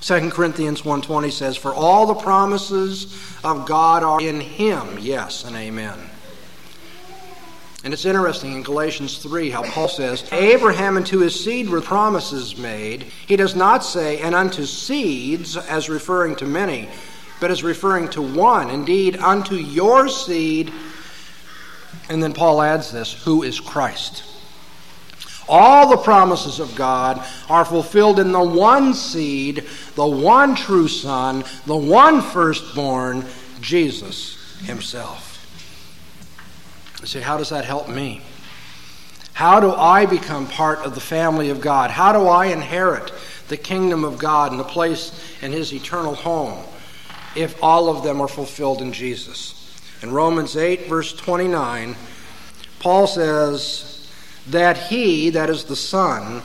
2 0.00 0.30
Corinthians 0.30 0.82
1:20 0.82 1.30
says 1.32 1.56
for 1.56 1.74
all 1.74 2.06
the 2.06 2.14
promises 2.14 3.06
of 3.44 3.66
God 3.66 4.02
are 4.02 4.20
in 4.20 4.40
him 4.40 4.98
yes 5.00 5.44
and 5.44 5.56
amen 5.56 5.98
And 7.84 7.94
it's 7.94 8.04
interesting 8.04 8.52
in 8.54 8.62
Galatians 8.62 9.18
3 9.18 9.50
how 9.50 9.62
Paul 9.62 9.88
says, 9.88 10.24
Abraham 10.32 10.96
and 10.96 11.06
to 11.06 11.20
his 11.20 11.38
seed 11.42 11.68
were 11.70 11.80
promises 11.80 12.56
made. 12.58 13.04
He 13.26 13.36
does 13.36 13.54
not 13.54 13.84
say, 13.84 14.18
and 14.20 14.34
unto 14.34 14.64
seeds, 14.64 15.56
as 15.56 15.88
referring 15.88 16.34
to 16.36 16.44
many, 16.44 16.88
but 17.40 17.50
as 17.50 17.62
referring 17.62 18.08
to 18.10 18.20
one. 18.22 18.68
Indeed, 18.68 19.16
unto 19.18 19.54
your 19.54 20.08
seed. 20.08 20.72
And 22.10 22.22
then 22.22 22.32
Paul 22.32 22.62
adds 22.62 22.90
this, 22.90 23.12
who 23.24 23.44
is 23.44 23.60
Christ. 23.60 24.24
All 25.48 25.88
the 25.88 25.96
promises 25.96 26.60
of 26.60 26.74
God 26.74 27.24
are 27.48 27.64
fulfilled 27.64 28.18
in 28.18 28.32
the 28.32 28.44
one 28.44 28.92
seed, 28.92 29.64
the 29.94 30.06
one 30.06 30.54
true 30.54 30.88
Son, 30.88 31.44
the 31.66 31.76
one 31.76 32.20
firstborn, 32.20 33.24
Jesus 33.60 34.60
Himself. 34.60 35.26
You 37.00 37.06
say, 37.06 37.20
how 37.20 37.38
does 37.38 37.50
that 37.50 37.64
help 37.64 37.88
me? 37.88 38.22
How 39.32 39.60
do 39.60 39.72
I 39.72 40.04
become 40.04 40.48
part 40.48 40.80
of 40.80 40.94
the 40.94 41.00
family 41.00 41.48
of 41.50 41.60
God? 41.60 41.92
How 41.92 42.12
do 42.12 42.26
I 42.26 42.46
inherit 42.46 43.12
the 43.46 43.56
kingdom 43.56 44.04
of 44.04 44.18
God 44.18 44.50
and 44.50 44.58
the 44.58 44.64
place 44.64 45.12
in 45.40 45.52
His 45.52 45.72
eternal 45.72 46.16
home 46.16 46.64
if 47.36 47.62
all 47.62 47.88
of 47.88 48.02
them 48.02 48.20
are 48.20 48.28
fulfilled 48.28 48.82
in 48.82 48.92
Jesus? 48.92 49.54
In 50.02 50.10
Romans 50.10 50.56
8, 50.56 50.88
verse 50.88 51.14
29, 51.14 51.94
Paul 52.80 53.06
says 53.06 53.87
that 54.50 54.76
he, 54.76 55.30
that 55.30 55.50
is 55.50 55.64
the 55.64 55.76
Son, 55.76 56.42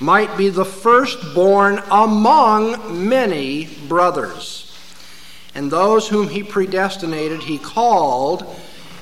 might 0.00 0.36
be 0.36 0.48
the 0.48 0.64
firstborn 0.64 1.82
among 1.90 3.08
many 3.08 3.68
brothers. 3.88 4.64
And 5.54 5.70
those 5.70 6.08
whom 6.08 6.28
he 6.28 6.42
predestinated, 6.42 7.42
he 7.42 7.58
called 7.58 8.46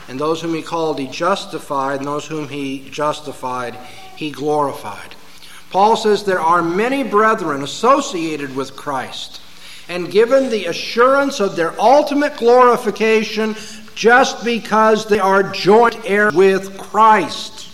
and 0.09 0.20
those 0.20 0.40
whom 0.40 0.54
he 0.54 0.62
called, 0.62 0.98
he 0.98 1.09
justified, 1.09 1.98
and 1.98 2.06
those 2.06 2.26
whom 2.26 2.48
he 2.48 2.88
justified, 2.90 3.74
he 4.16 4.30
glorified. 4.30 5.14
Paul 5.70 5.96
says 5.96 6.24
there 6.24 6.40
are 6.40 6.62
many 6.62 7.02
brethren 7.02 7.62
associated 7.62 8.54
with 8.54 8.76
Christ 8.76 9.40
and 9.88 10.11
given 10.11 10.48
the 10.48 10.66
assurance 10.66 11.40
of 11.40 11.56
their 11.56 11.78
ultimate 11.80 12.37
glorification 12.37 13.56
just 13.94 14.44
because 14.44 15.06
they 15.06 15.18
are 15.18 15.42
joint 15.42 15.96
heirs 16.04 16.35
with 16.35 16.78
Christ. 16.78 17.65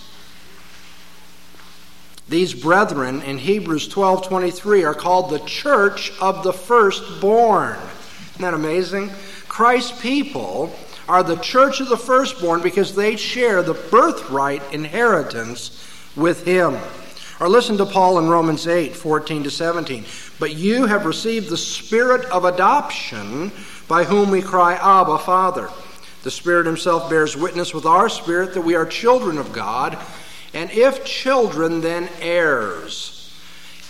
These 2.32 2.54
brethren 2.54 3.20
in 3.20 3.36
Hebrews 3.36 3.88
12:23 3.88 4.84
are 4.84 4.94
called 4.94 5.28
the 5.28 5.40
church 5.40 6.14
of 6.18 6.42
the 6.42 6.52
firstborn. 6.54 7.76
Isn't 8.30 8.40
that 8.40 8.54
amazing? 8.54 9.10
Christ's 9.48 10.00
people 10.00 10.74
are 11.06 11.22
the 11.22 11.36
church 11.36 11.80
of 11.80 11.90
the 11.90 11.98
firstborn 11.98 12.62
because 12.62 12.94
they 12.94 13.16
share 13.16 13.62
the 13.62 13.74
birthright 13.74 14.62
inheritance 14.72 15.72
with 16.16 16.46
him. 16.46 16.78
Or 17.38 17.50
listen 17.50 17.76
to 17.76 17.84
Paul 17.84 18.18
in 18.18 18.30
Romans 18.30 18.66
8 18.66 18.96
14 18.96 19.42
to 19.42 19.50
17. 19.50 20.06
But 20.38 20.54
you 20.54 20.86
have 20.86 21.04
received 21.04 21.50
the 21.50 21.58
spirit 21.58 22.24
of 22.30 22.46
adoption 22.46 23.52
by 23.88 24.04
whom 24.04 24.30
we 24.30 24.40
cry, 24.40 24.76
Abba, 24.76 25.18
Father. 25.18 25.68
The 26.22 26.30
Spirit 26.30 26.64
Himself 26.64 27.10
bears 27.10 27.36
witness 27.36 27.74
with 27.74 27.84
our 27.84 28.08
spirit 28.08 28.54
that 28.54 28.62
we 28.62 28.74
are 28.74 28.86
children 28.86 29.36
of 29.36 29.52
God, 29.52 29.98
and 30.54 30.70
if 30.70 31.04
children, 31.04 31.80
then 31.80 32.08
heirs. 32.20 33.34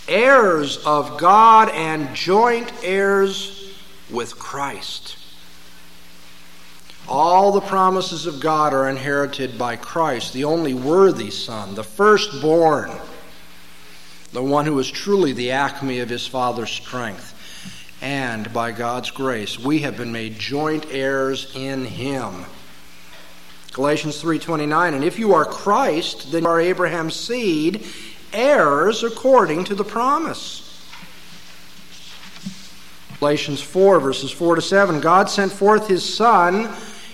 Heirs 0.07 0.77
of 0.85 1.17
God 1.17 1.69
and 1.69 2.13
joint 2.15 2.71
heirs 2.83 3.73
with 4.09 4.37
Christ. 4.37 5.17
All 7.07 7.51
the 7.51 7.61
promises 7.61 8.25
of 8.25 8.39
God 8.39 8.73
are 8.73 8.87
inherited 8.87 9.57
by 9.57 9.75
Christ, 9.75 10.31
the 10.31 10.45
only 10.45 10.73
worthy 10.73 11.31
Son, 11.31 11.75
the 11.75 11.83
firstborn, 11.83 12.91
the 14.31 14.43
one 14.43 14.65
who 14.65 14.79
is 14.79 14.89
truly 14.89 15.33
the 15.33 15.51
acme 15.51 15.99
of 15.99 16.09
his 16.09 16.25
Father's 16.25 16.71
strength. 16.71 17.31
And 18.01 18.51
by 18.53 18.71
God's 18.71 19.11
grace, 19.11 19.59
we 19.59 19.79
have 19.79 19.97
been 19.97 20.11
made 20.11 20.39
joint 20.39 20.85
heirs 20.91 21.53
in 21.55 21.85
him. 21.85 22.45
Galatians 23.73 24.21
3:29 24.21 24.93
and 24.93 25.03
if 25.03 25.17
you 25.17 25.33
are 25.33 25.45
Christ 25.45 26.31
then 26.31 26.43
you 26.43 26.49
are 26.49 26.59
Abraham's 26.59 27.15
seed 27.15 27.85
heirs 28.31 29.03
according 29.03 29.63
to 29.65 29.75
the 29.75 29.83
promise. 29.83 30.61
Galatians 33.19 33.61
4 33.61 33.99
verses 33.99 34.31
4 34.31 34.55
to 34.55 34.61
7 34.61 34.99
God 34.99 35.29
sent 35.29 35.51
forth 35.51 35.87
his 35.87 36.15
son 36.15 36.69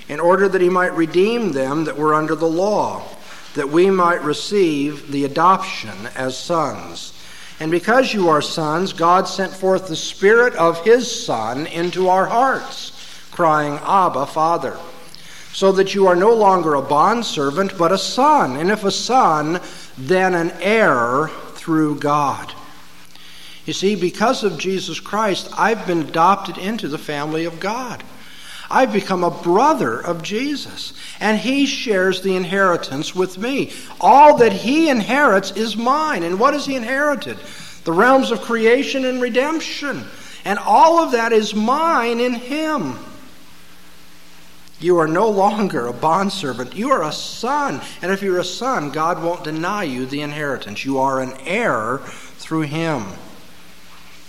in 0.09 0.19
order 0.19 0.49
that 0.49 0.61
he 0.61 0.69
might 0.69 0.93
redeem 0.95 1.51
them 1.51 1.85
that 1.85 1.97
were 1.97 2.15
under 2.15 2.35
the 2.35 2.47
law, 2.47 3.03
that 3.53 3.69
we 3.69 3.89
might 3.89 4.23
receive 4.23 5.11
the 5.11 5.23
adoption 5.23 6.09
as 6.15 6.37
sons. 6.37 7.13
And 7.59 7.71
because 7.71 8.13
you 8.13 8.29
are 8.29 8.41
sons, 8.41 8.91
God 8.91 9.27
sent 9.27 9.53
forth 9.53 9.87
the 9.87 9.95
Spirit 9.95 10.55
of 10.55 10.83
His 10.83 11.25
Son 11.25 11.67
into 11.67 12.09
our 12.09 12.25
hearts, 12.25 12.91
crying, 13.31 13.79
Abba, 13.83 14.25
Father. 14.25 14.77
So 15.51 15.71
that 15.73 15.95
you 15.95 16.07
are 16.07 16.15
no 16.15 16.33
longer 16.33 16.75
a 16.75 16.81
bondservant, 16.81 17.77
but 17.77 17.91
a 17.91 17.97
son. 17.97 18.55
And 18.57 18.69
if 18.71 18.83
a 18.83 18.91
son, 18.91 19.59
then 19.97 20.33
an 20.33 20.51
heir 20.61 21.29
through 21.55 21.99
God. 21.99 22.53
You 23.65 23.73
see, 23.73 23.95
because 23.95 24.43
of 24.43 24.57
Jesus 24.57 24.99
Christ, 24.99 25.49
I've 25.57 25.85
been 25.85 26.01
adopted 26.01 26.57
into 26.57 26.87
the 26.87 26.97
family 26.97 27.45
of 27.45 27.59
God. 27.59 28.03
I've 28.71 28.93
become 28.93 29.23
a 29.23 29.31
brother 29.31 29.99
of 29.99 30.21
Jesus, 30.21 30.93
and 31.19 31.37
he 31.37 31.65
shares 31.65 32.21
the 32.21 32.35
inheritance 32.35 33.15
with 33.15 33.37
me. 33.37 33.71
All 33.99 34.37
that 34.37 34.53
he 34.53 34.89
inherits 34.89 35.51
is 35.51 35.75
mine. 35.75 36.23
And 36.23 36.39
what 36.39 36.53
has 36.53 36.65
he 36.65 36.75
inherited? 36.75 37.37
The 37.83 37.91
realms 37.91 38.29
of 38.31 38.41
creation 38.41 39.05
and 39.05 39.21
redemption. 39.21 40.05
And 40.45 40.59
all 40.59 40.99
of 40.99 41.11
that 41.11 41.33
is 41.33 41.55
mine 41.55 42.19
in 42.19 42.33
him. 42.33 42.95
You 44.79 44.97
are 44.99 45.07
no 45.07 45.29
longer 45.29 45.87
a 45.87 45.93
bondservant. 45.93 46.75
You 46.75 46.91
are 46.91 47.03
a 47.03 47.11
son. 47.11 47.81
And 48.01 48.11
if 48.11 48.21
you're 48.21 48.39
a 48.39 48.45
son, 48.45 48.91
God 48.91 49.21
won't 49.21 49.43
deny 49.43 49.83
you 49.83 50.05
the 50.05 50.21
inheritance. 50.21 50.85
You 50.85 50.99
are 50.99 51.19
an 51.19 51.33
heir 51.45 51.97
through 52.37 52.61
him. 52.61 53.05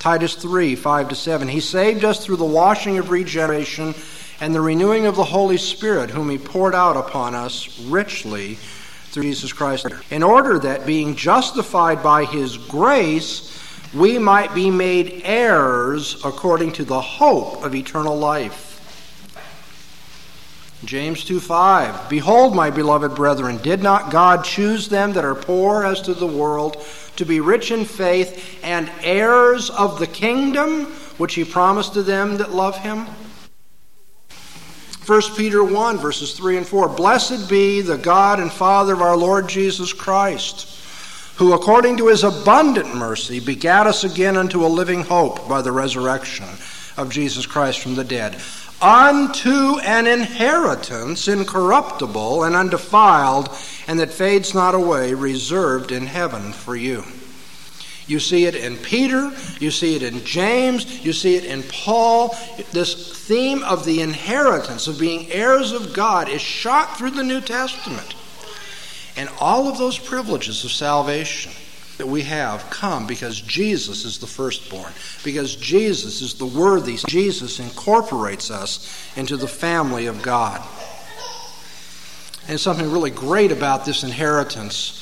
Titus 0.00 0.34
3 0.34 0.76
5 0.76 1.10
to 1.10 1.14
7. 1.14 1.48
He 1.48 1.60
saved 1.60 2.04
us 2.04 2.24
through 2.24 2.36
the 2.36 2.44
washing 2.44 2.98
of 2.98 3.10
regeneration 3.10 3.94
and 4.40 4.54
the 4.54 4.60
renewing 4.60 5.04
of 5.04 5.14
the 5.14 5.24
Holy 5.24 5.58
Spirit, 5.58 6.10
whom 6.10 6.30
He 6.30 6.38
poured 6.38 6.74
out 6.74 6.96
upon 6.96 7.34
us 7.34 7.78
richly 7.80 8.54
through 8.54 9.24
Jesus 9.24 9.52
Christ, 9.52 9.86
in 10.10 10.22
order 10.22 10.58
that, 10.60 10.86
being 10.86 11.16
justified 11.16 12.02
by 12.02 12.24
His 12.24 12.56
grace, 12.56 13.54
we 13.92 14.18
might 14.18 14.54
be 14.54 14.70
made 14.70 15.22
heirs 15.24 16.24
according 16.24 16.72
to 16.72 16.84
the 16.84 17.00
hope 17.00 17.62
of 17.62 17.74
eternal 17.74 18.16
life. 18.16 18.69
James 20.84 21.24
2 21.24 21.40
5 21.40 22.08
Behold, 22.08 22.54
my 22.54 22.70
beloved 22.70 23.14
brethren, 23.14 23.58
did 23.58 23.82
not 23.82 24.10
God 24.10 24.44
choose 24.44 24.88
them 24.88 25.12
that 25.12 25.24
are 25.24 25.34
poor 25.34 25.84
as 25.84 26.00
to 26.02 26.14
the 26.14 26.26
world 26.26 26.82
to 27.16 27.26
be 27.26 27.40
rich 27.40 27.70
in 27.70 27.84
faith 27.84 28.58
and 28.62 28.90
heirs 29.02 29.68
of 29.70 29.98
the 29.98 30.06
kingdom 30.06 30.86
which 31.18 31.34
he 31.34 31.44
promised 31.44 31.92
to 31.94 32.02
them 32.02 32.38
that 32.38 32.52
love 32.52 32.78
him? 32.78 33.06
1 35.06 35.22
Peter 35.36 35.64
1, 35.64 35.98
verses 35.98 36.34
3 36.34 36.58
and 36.58 36.66
4. 36.66 36.88
Blessed 36.90 37.48
be 37.50 37.80
the 37.80 37.98
God 37.98 38.38
and 38.38 38.50
Father 38.50 38.92
of 38.94 39.02
our 39.02 39.16
Lord 39.16 39.48
Jesus 39.48 39.92
Christ, 39.92 40.68
who 41.36 41.52
according 41.52 41.96
to 41.96 42.08
his 42.08 42.22
abundant 42.22 42.94
mercy 42.94 43.40
begat 43.40 43.86
us 43.86 44.04
again 44.04 44.36
unto 44.36 44.64
a 44.64 44.68
living 44.68 45.02
hope 45.02 45.48
by 45.48 45.62
the 45.62 45.72
resurrection 45.72 46.46
of 46.96 47.10
Jesus 47.10 47.44
Christ 47.44 47.80
from 47.80 47.96
the 47.96 48.04
dead, 48.04 48.40
unto 48.80 49.78
an 49.80 50.06
inheritance 50.06 51.28
incorruptible 51.28 52.44
and 52.44 52.56
undefiled, 52.56 53.48
and 53.86 54.00
that 54.00 54.12
fades 54.12 54.54
not 54.54 54.74
away, 54.74 55.14
reserved 55.14 55.92
in 55.92 56.06
heaven 56.06 56.52
for 56.52 56.74
you. 56.76 57.04
You 58.06 58.18
see 58.18 58.46
it 58.46 58.56
in 58.56 58.76
Peter, 58.76 59.30
you 59.60 59.70
see 59.70 59.94
it 59.94 60.02
in 60.02 60.24
James, 60.24 61.04
you 61.04 61.12
see 61.12 61.36
it 61.36 61.44
in 61.44 61.62
Paul. 61.62 62.34
This 62.72 63.26
theme 63.26 63.62
of 63.62 63.84
the 63.84 64.00
inheritance, 64.00 64.88
of 64.88 64.98
being 64.98 65.30
heirs 65.30 65.70
of 65.72 65.92
God, 65.92 66.28
is 66.28 66.40
shot 66.40 66.98
through 66.98 67.12
the 67.12 67.22
New 67.22 67.40
Testament. 67.40 68.16
And 69.16 69.28
all 69.38 69.68
of 69.68 69.78
those 69.78 69.98
privileges 69.98 70.64
of 70.64 70.72
salvation 70.72 71.52
that 72.00 72.08
we 72.08 72.22
have 72.22 72.68
come 72.70 73.06
because 73.06 73.40
Jesus 73.40 74.04
is 74.04 74.18
the 74.18 74.26
firstborn, 74.26 74.92
because 75.22 75.54
Jesus 75.54 76.22
is 76.22 76.34
the 76.34 76.46
worthy. 76.46 76.96
Jesus 77.06 77.60
incorporates 77.60 78.50
us 78.50 79.08
into 79.16 79.36
the 79.36 79.46
family 79.46 80.06
of 80.06 80.22
God. 80.22 80.66
And 82.48 82.58
something 82.58 82.90
really 82.90 83.10
great 83.10 83.52
about 83.52 83.84
this 83.84 84.02
inheritance 84.02 84.96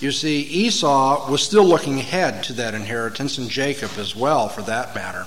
you 0.00 0.12
see, 0.12 0.40
Esau 0.40 1.30
was 1.30 1.42
still 1.42 1.64
looking 1.64 1.98
ahead 1.98 2.42
to 2.44 2.52
that 2.54 2.74
inheritance, 2.74 3.38
and 3.38 3.48
Jacob 3.48 3.92
as 3.96 4.14
well, 4.14 4.50
for 4.50 4.60
that 4.62 4.94
matter. 4.94 5.26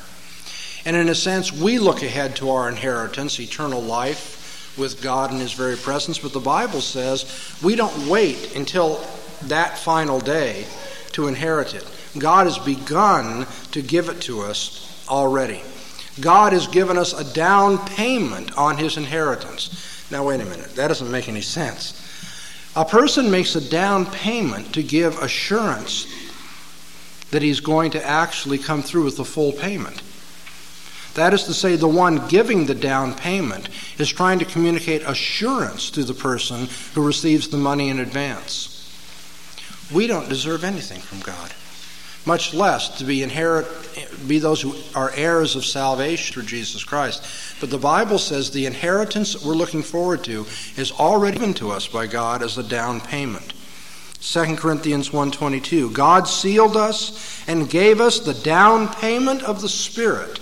And 0.85 0.95
in 0.95 1.09
a 1.09 1.15
sense, 1.15 1.51
we 1.51 1.79
look 1.79 2.03
ahead 2.03 2.35
to 2.35 2.51
our 2.51 2.69
inheritance, 2.69 3.39
eternal 3.39 3.81
life, 3.81 4.77
with 4.77 5.01
God 5.01 5.31
in 5.31 5.39
His 5.39 5.53
very 5.53 5.77
presence, 5.77 6.19
but 6.19 6.31
the 6.33 6.39
Bible 6.39 6.81
says 6.81 7.25
we 7.63 7.75
don't 7.75 8.07
wait 8.07 8.55
until 8.55 9.03
that 9.43 9.79
final 9.79 10.19
day 10.19 10.67
to 11.17 11.27
inherit 11.27 11.73
it. 11.73 11.83
God 12.19 12.45
has 12.45 12.59
begun 12.59 13.47
to 13.71 13.81
give 13.81 14.07
it 14.07 14.21
to 14.21 14.41
us 14.41 15.05
already. 15.09 15.63
God 16.21 16.53
has 16.53 16.67
given 16.67 16.95
us 16.95 17.13
a 17.13 17.33
down 17.33 17.79
payment 17.79 18.55
on 18.55 18.77
His 18.77 18.97
inheritance. 18.97 20.05
Now, 20.11 20.27
wait 20.27 20.41
a 20.41 20.45
minute, 20.45 20.75
that 20.75 20.89
doesn't 20.89 21.09
make 21.09 21.27
any 21.27 21.41
sense. 21.41 22.03
A 22.75 22.85
person 22.85 23.31
makes 23.31 23.55
a 23.55 23.69
down 23.69 24.05
payment 24.05 24.75
to 24.75 24.83
give 24.83 25.17
assurance 25.17 26.05
that 27.31 27.41
he's 27.41 27.61
going 27.61 27.91
to 27.91 28.05
actually 28.05 28.59
come 28.59 28.83
through 28.83 29.05
with 29.05 29.17
the 29.17 29.25
full 29.25 29.51
payment. 29.51 30.03
That 31.15 31.33
is 31.33 31.45
to 31.45 31.53
say, 31.55 31.75
the 31.75 31.87
one 31.87 32.27
giving 32.27 32.67
the 32.67 32.75
down 32.75 33.15
payment 33.15 33.69
is 33.97 34.07
trying 34.07 34.37
to 34.37 34.45
communicate 34.45 35.01
assurance 35.01 35.89
to 35.91 36.03
the 36.03 36.13
person 36.13 36.67
who 36.93 37.03
receives 37.03 37.47
the 37.47 37.57
money 37.57 37.89
in 37.89 37.99
advance. 37.99 38.76
We 39.91 40.07
don't 40.07 40.29
deserve 40.29 40.63
anything 40.63 40.99
from 40.99 41.19
God, 41.21 41.53
much 42.25 42.53
less 42.53 42.97
to 42.97 43.05
be 43.05 43.23
inherit, 43.23 43.67
be 44.27 44.39
those 44.39 44.61
who 44.61 44.75
are 44.93 45.11
heirs 45.15 45.55
of 45.55 45.65
salvation 45.65 46.33
through 46.33 46.43
Jesus 46.43 46.83
Christ. 46.83 47.23
But 47.61 47.69
the 47.69 47.77
Bible 47.77 48.19
says 48.19 48.51
the 48.51 48.65
inheritance 48.65 49.33
that 49.33 49.43
we're 49.43 49.53
looking 49.53 49.83
forward 49.83 50.23
to 50.25 50.45
is 50.75 50.91
already 50.91 51.37
given 51.37 51.53
to 51.55 51.71
us 51.71 51.87
by 51.87 52.07
God 52.07 52.43
as 52.43 52.57
a 52.57 52.63
down 52.63 52.99
payment. 52.99 53.53
2 54.19 54.57
Corinthians 54.57 55.11
1:22 55.11 55.89
God 55.93 56.27
sealed 56.27 56.75
us 56.75 57.43
and 57.47 57.69
gave 57.69 58.01
us 58.01 58.19
the 58.19 58.33
down 58.33 58.89
payment 58.89 59.43
of 59.43 59.61
the 59.61 59.69
Spirit 59.69 60.39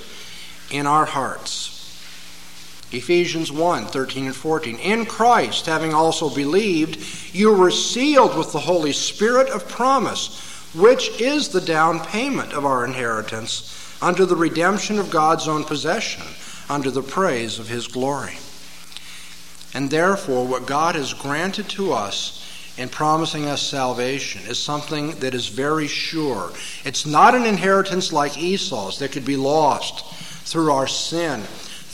in 0.72 0.88
our 0.88 1.06
hearts. 1.06 1.75
Ephesians 2.92 3.52
1 3.52 3.88
13 3.88 4.28
and 4.28 4.36
14. 4.36 4.78
In 4.78 5.06
Christ, 5.06 5.66
having 5.66 5.94
also 5.94 6.30
believed, 6.30 7.34
you 7.34 7.54
were 7.54 7.72
sealed 7.72 8.38
with 8.38 8.52
the 8.52 8.60
Holy 8.60 8.94
Spirit 8.94 9.50
of 9.50 9.68
promise, 9.68 10.40
which 10.74 11.20
is 11.20 11.50
the 11.50 11.62
down 11.62 12.00
payment 12.00 12.54
of 12.54 12.66
our 12.66 12.86
inheritance 12.86 13.98
unto 14.02 14.26
the 14.26 14.36
redemption 14.36 15.00
of 15.00 15.10
God's 15.10 15.48
own 15.48 15.64
possession, 15.64 16.24
unto 16.70 16.92
the 16.92 17.02
praise 17.02 17.60
of 17.60 17.68
his 17.68 17.88
glory. 17.88 18.38
And 19.74 19.90
therefore, 19.90 20.46
what 20.48 20.68
God 20.68 20.96
has 20.96 21.14
granted 21.14 21.68
to 21.70 21.92
us 21.92 22.42
in 22.78 22.90
promising 22.90 23.46
us 23.46 23.62
salvation 23.62 24.42
is 24.48 24.62
something 24.62 25.12
that 25.20 25.34
is 25.34 25.48
very 25.48 25.88
sure. 25.88 26.52
It's 26.84 27.06
not 27.06 27.36
an 27.36 27.46
inheritance 27.46 28.12
like 28.12 28.38
Esau's 28.38 29.00
that 29.00 29.12
could 29.12 29.26
be 29.26 29.38
lost 29.38 30.06
through 30.46 30.72
our 30.72 30.88
sin, 30.88 31.44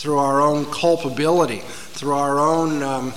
through 0.02 0.18
our 0.18 0.42
own 0.42 0.66
culpability, 0.72 1.60
through 1.60 2.16
our 2.16 2.40
own 2.40 2.82
um, 2.82 3.14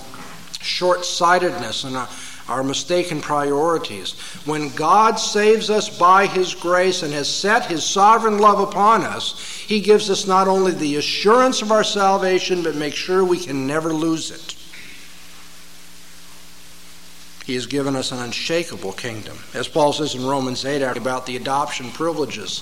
short 0.61 1.03
sightedness 1.03 1.85
and 1.85 1.97
uh, 1.97 2.07
our 2.47 2.63
mistaken 2.63 3.23
priorities. 3.23 4.13
When 4.45 4.69
God 4.69 5.15
saves 5.19 5.71
us 5.71 5.89
by 5.99 6.27
His 6.27 6.55
grace 6.55 7.03
and 7.03 7.15
has 7.15 7.27
set 7.27 7.65
His 7.65 7.85
sovereign 7.85 8.37
love 8.37 8.61
upon 8.61 9.01
us, 9.01 9.65
He 9.67 9.81
gives 9.81 10.11
us 10.11 10.27
not 10.27 10.47
only 10.47 10.73
the 10.73 10.97
assurance 10.97 11.63
of 11.63 11.73
our 11.73 11.85
salvation, 11.85 12.63
but 12.63 12.77
makes 12.77 12.97
sure 12.97 13.25
we 13.25 13.39
can 13.39 13.67
never 13.67 13.91
lose 13.91 14.31
it. 14.31 14.55
He 17.47 17.55
has 17.55 17.65
given 17.65 17.97
us 17.97 18.13
an 18.13 18.19
unshakable 18.19 18.93
kingdom. 18.93 19.39
As 19.55 19.69
Paul 19.69 19.95
says 19.95 20.15
in 20.15 20.27
Romans 20.27 20.67
8 20.67 20.83
about 20.83 21.25
the 21.25 21.37
adoption 21.37 21.91
privileges 21.93 22.61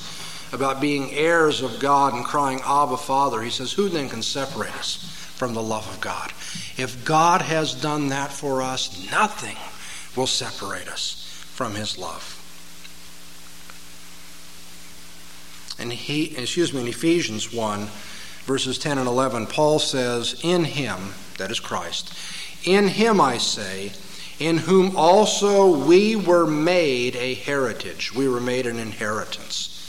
about 0.52 0.80
being 0.80 1.10
heirs 1.12 1.62
of 1.62 1.80
God 1.80 2.12
and 2.14 2.24
crying, 2.24 2.60
Abba, 2.64 2.98
Father, 2.98 3.40
he 3.40 3.50
says, 3.50 3.72
Who 3.72 3.88
then 3.88 4.08
can 4.08 4.22
separate 4.22 4.74
us 4.76 4.96
from 5.36 5.54
the 5.54 5.62
love 5.62 5.88
of 5.88 6.00
God? 6.00 6.30
If 6.76 7.04
God 7.04 7.42
has 7.42 7.74
done 7.74 8.08
that 8.08 8.30
for 8.30 8.60
us, 8.62 9.10
nothing 9.10 9.56
will 10.14 10.26
separate 10.26 10.88
us 10.88 11.26
from 11.54 11.74
his 11.74 11.96
love. 11.96 12.38
And 15.78 15.92
he, 15.92 16.36
excuse 16.36 16.72
me, 16.72 16.82
in 16.82 16.88
Ephesians 16.88 17.52
1, 17.52 17.88
verses 18.44 18.78
10 18.78 18.98
and 18.98 19.08
11, 19.08 19.46
Paul 19.46 19.78
says, 19.78 20.38
In 20.44 20.64
him, 20.64 21.14
that 21.38 21.50
is 21.50 21.60
Christ, 21.60 22.12
in 22.64 22.88
him 22.88 23.20
I 23.20 23.38
say, 23.38 23.92
in 24.38 24.58
whom 24.58 24.96
also 24.96 25.76
we 25.76 26.14
were 26.14 26.46
made 26.46 27.16
a 27.16 27.34
heritage. 27.34 28.14
We 28.14 28.28
were 28.28 28.40
made 28.40 28.66
an 28.66 28.78
inheritance 28.78 29.81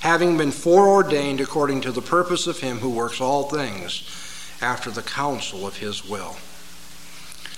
having 0.00 0.36
been 0.36 0.50
foreordained 0.50 1.40
according 1.40 1.80
to 1.80 1.92
the 1.92 2.02
purpose 2.02 2.46
of 2.46 2.60
him 2.60 2.78
who 2.78 2.90
works 2.90 3.20
all 3.20 3.44
things 3.44 4.02
after 4.60 4.90
the 4.90 5.02
counsel 5.02 5.66
of 5.66 5.76
his 5.76 6.08
will. 6.08 6.36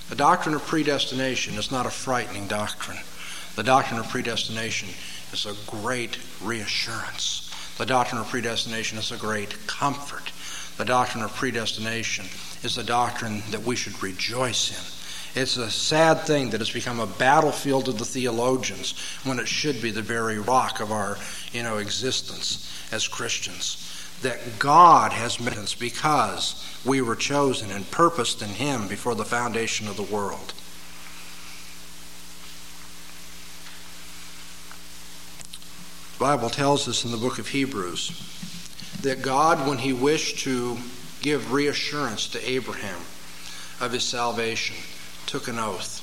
The 0.09 0.15
doctrine 0.15 0.55
of 0.55 0.65
predestination 0.65 1.55
is 1.55 1.71
not 1.71 1.85
a 1.85 1.89
frightening 1.89 2.47
doctrine. 2.47 2.99
The 3.55 3.63
doctrine 3.63 3.99
of 3.99 4.09
predestination 4.09 4.89
is 5.31 5.45
a 5.45 5.55
great 5.69 6.17
reassurance. 6.41 7.49
The 7.77 7.85
doctrine 7.85 8.21
of 8.21 8.27
predestination 8.27 8.97
is 8.97 9.11
a 9.11 9.17
great 9.17 9.67
comfort. 9.67 10.31
The 10.77 10.85
doctrine 10.85 11.23
of 11.23 11.33
predestination 11.33 12.25
is 12.63 12.77
a 12.77 12.83
doctrine 12.83 13.43
that 13.51 13.63
we 13.63 13.75
should 13.75 14.01
rejoice 14.03 14.71
in. 14.71 15.41
It's 15.41 15.55
a 15.55 15.71
sad 15.71 16.21
thing 16.21 16.49
that 16.49 16.59
it's 16.59 16.71
become 16.71 16.99
a 16.99 17.07
battlefield 17.07 17.87
of 17.87 17.97
the 17.97 18.05
theologians 18.05 18.93
when 19.23 19.39
it 19.39 19.47
should 19.47 19.81
be 19.81 19.91
the 19.91 20.01
very 20.01 20.37
rock 20.39 20.81
of 20.81 20.91
our, 20.91 21.17
you 21.53 21.63
know, 21.63 21.77
existence 21.77 22.71
as 22.91 23.07
Christians. 23.07 23.87
That 24.21 24.59
God 24.59 25.13
has 25.13 25.39
made 25.39 25.57
us 25.57 25.73
because 25.73 26.63
we 26.85 27.01
were 27.01 27.15
chosen 27.15 27.71
and 27.71 27.89
purposed 27.89 28.41
in 28.41 28.49
Him 28.49 28.87
before 28.87 29.15
the 29.15 29.25
foundation 29.25 29.87
of 29.87 29.97
the 29.97 30.03
world. 30.03 30.53
The 36.13 36.19
Bible 36.19 36.51
tells 36.51 36.87
us 36.87 37.03
in 37.03 37.11
the 37.11 37.17
book 37.17 37.39
of 37.39 37.47
Hebrews 37.47 38.11
that 39.01 39.23
God, 39.23 39.67
when 39.67 39.79
He 39.79 39.91
wished 39.91 40.39
to 40.39 40.77
give 41.21 41.51
reassurance 41.51 42.27
to 42.29 42.49
Abraham 42.49 42.99
of 43.79 43.91
his 43.91 44.03
salvation, 44.03 44.75
took 45.25 45.47
an 45.47 45.59
oath. 45.59 46.00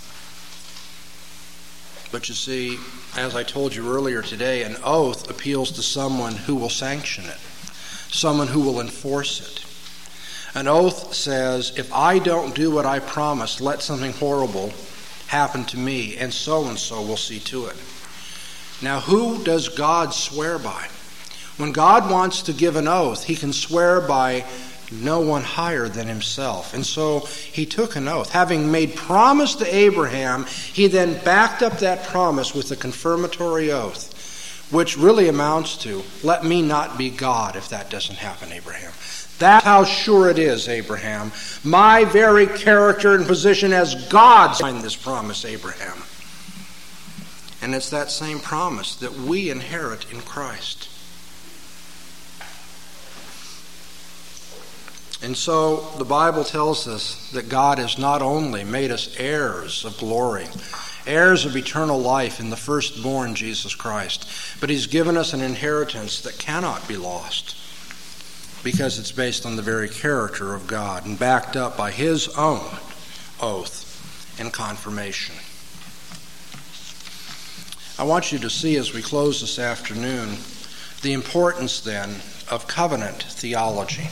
But 2.11 2.29
you 2.29 2.35
see, 2.35 2.79
as 3.17 3.37
I 3.37 3.43
told 3.43 3.75
you 3.75 3.93
earlier 3.93 4.23
today, 4.23 4.63
an 4.63 4.77
oath 4.83 5.31
appeals 5.31 5.71
to 5.73 5.83
someone 5.83 6.35
who 6.35 6.55
will 6.55 6.71
sanction 6.71 7.27
it, 7.27 7.39
someone 8.11 8.49
who 8.49 8.61
will 8.61 8.81
enforce 8.81 9.41
it. 9.41 9.65
An 10.59 10.67
oath 10.67 11.13
says, 11.15 11.77
if 11.77 11.93
I 11.93 12.19
don't 12.19 12.55
do 12.55 12.71
what 12.71 12.87
I 12.87 12.99
promise, 12.99 13.61
let 13.61 13.83
something 13.83 14.13
horrible 14.13 14.73
happen 15.27 15.65
to 15.67 15.77
me, 15.77 16.17
and 16.17 16.33
so 16.33 16.67
and 16.69 16.79
so 16.79 17.03
will 17.03 17.19
see 17.19 17.41
to 17.41 17.67
it. 17.67 17.77
Now, 18.81 19.01
who 19.01 19.45
does 19.45 19.69
God 19.69 20.15
swear 20.15 20.59
by? 20.59 20.89
When 21.59 21.73
God 21.73 22.11
wants 22.11 22.43
to 22.43 22.53
give 22.55 22.77
an 22.77 22.89
oath, 22.89 23.25
he 23.25 23.35
can 23.35 23.53
swear 23.53 24.01
by 24.01 24.47
no 24.91 25.21
one 25.21 25.43
higher 25.43 25.89
than 25.89 26.09
himself. 26.09 26.75
And 26.75 26.85
so 26.85 27.21
he 27.21 27.67
took 27.67 27.97
an 27.97 28.09
oath. 28.09 28.31
Having 28.31 28.71
made 28.71 28.97
promise 28.97 29.55
to 29.57 29.75
Abraham, 29.75 30.45
he 30.47 30.87
then 30.87 31.23
backed 31.25 31.63
up 31.63 31.79
that 31.79 32.05
promise 32.05 32.55
with 32.55 32.71
a 32.71 32.77
confirmatory 32.77 33.71
oath, 33.71 34.67
which 34.71 34.97
really 34.97 35.29
amounts 35.29 35.77
to, 35.79 36.03
Let 36.23 36.45
me 36.45 36.63
not 36.63 36.99
be 36.99 37.11
God 37.11 37.57
if 37.57 37.69
that 37.69 37.91
doesn't 37.91 38.17
happen, 38.17 38.53
Abraham. 38.53 38.93
That's 39.39 39.65
how 39.65 39.85
sure 39.85 40.31
it 40.31 40.39
is, 40.39 40.69
Abraham. 40.69 41.31
My 41.63 42.05
very 42.05 42.47
character 42.47 43.15
and 43.15 43.27
position 43.27 43.73
as 43.73 44.09
God 44.09 44.55
signed 44.55 44.83
this 44.83 44.97
promise, 44.97 45.45
Abraham. 45.45 46.03
And 47.63 47.75
it's 47.75 47.91
that 47.91 48.11
same 48.11 48.41
promise 48.41 48.97
that 48.97 49.13
we 49.13 49.51
inherit 49.51 50.11
in 50.13 50.21
Christ. 50.21 50.89
And 55.21 55.37
so 55.37 55.77
the 55.99 56.05
Bible 56.05 56.45
tells 56.45 56.87
us 56.87 57.31
that 57.33 57.49
God 57.49 57.79
has 57.79 57.99
not 57.99 58.23
only 58.23 58.63
made 58.63 58.93
us 58.93 59.17
heirs 59.19 59.85
of 59.85 59.99
glory, 59.99 60.47
heirs 61.07 61.45
of 61.45 61.57
eternal 61.57 61.99
life 61.99 62.39
in 62.39 62.51
the 62.51 62.57
firstborn 62.57 63.35
Jesus 63.35 63.75
Christ, 63.75 64.29
but 64.61 64.71
He's 64.71 64.87
given 64.87 65.17
us 65.17 65.33
an 65.33 65.41
inheritance 65.41 66.21
that 66.21 66.39
cannot 66.39 66.87
be 66.87 66.97
lost 66.97 67.57
because 68.63 68.99
it's 68.99 69.13
based 69.13 69.45
on 69.45 69.57
the 69.57 69.63
very 69.63 69.89
character 69.89 70.55
of 70.55 70.67
God 70.67 71.05
and 71.05 71.19
backed 71.19 71.57
up 71.57 71.77
by 71.77 71.91
His 71.91 72.29
own 72.37 72.79
oath 73.41 74.37
and 74.39 74.53
confirmation. 74.53 75.35
I 77.99 78.05
want 78.05 78.31
you 78.31 78.39
to 78.39 78.51
see 78.51 78.77
as 78.77 78.95
we 78.95 79.03
close 79.03 79.41
this 79.41 79.59
afternoon 79.59 80.37
the 81.03 81.13
importance 81.13 81.81
then 81.81 82.11
of 82.49 82.69
covenant 82.69 83.25
theology. 83.25 84.09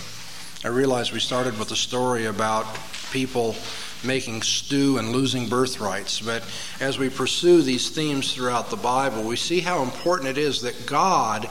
I 0.67 0.71
realize 0.71 1.13
we 1.13 1.21
started 1.21 1.61
with 1.61 1.71
a 1.71 1.77
story 1.77 2.25
about 2.25 2.67
people 3.13 3.55
making 4.03 4.43
stew 4.43 4.99
and 4.99 5.13
losing 5.13 5.49
birthrights, 5.49 6.21
but 6.21 6.43
as 6.81 6.99
we 6.99 7.09
pursue 7.09 7.63
these 7.63 7.89
themes 7.89 8.35
throughout 8.35 8.69
the 8.69 8.77
Bible, 8.77 9.23
we 9.23 9.37
see 9.37 9.61
how 9.61 9.85
important 9.85 10.29
it 10.29 10.39
is 10.39 10.63
that 10.63 10.85
God 10.85 11.49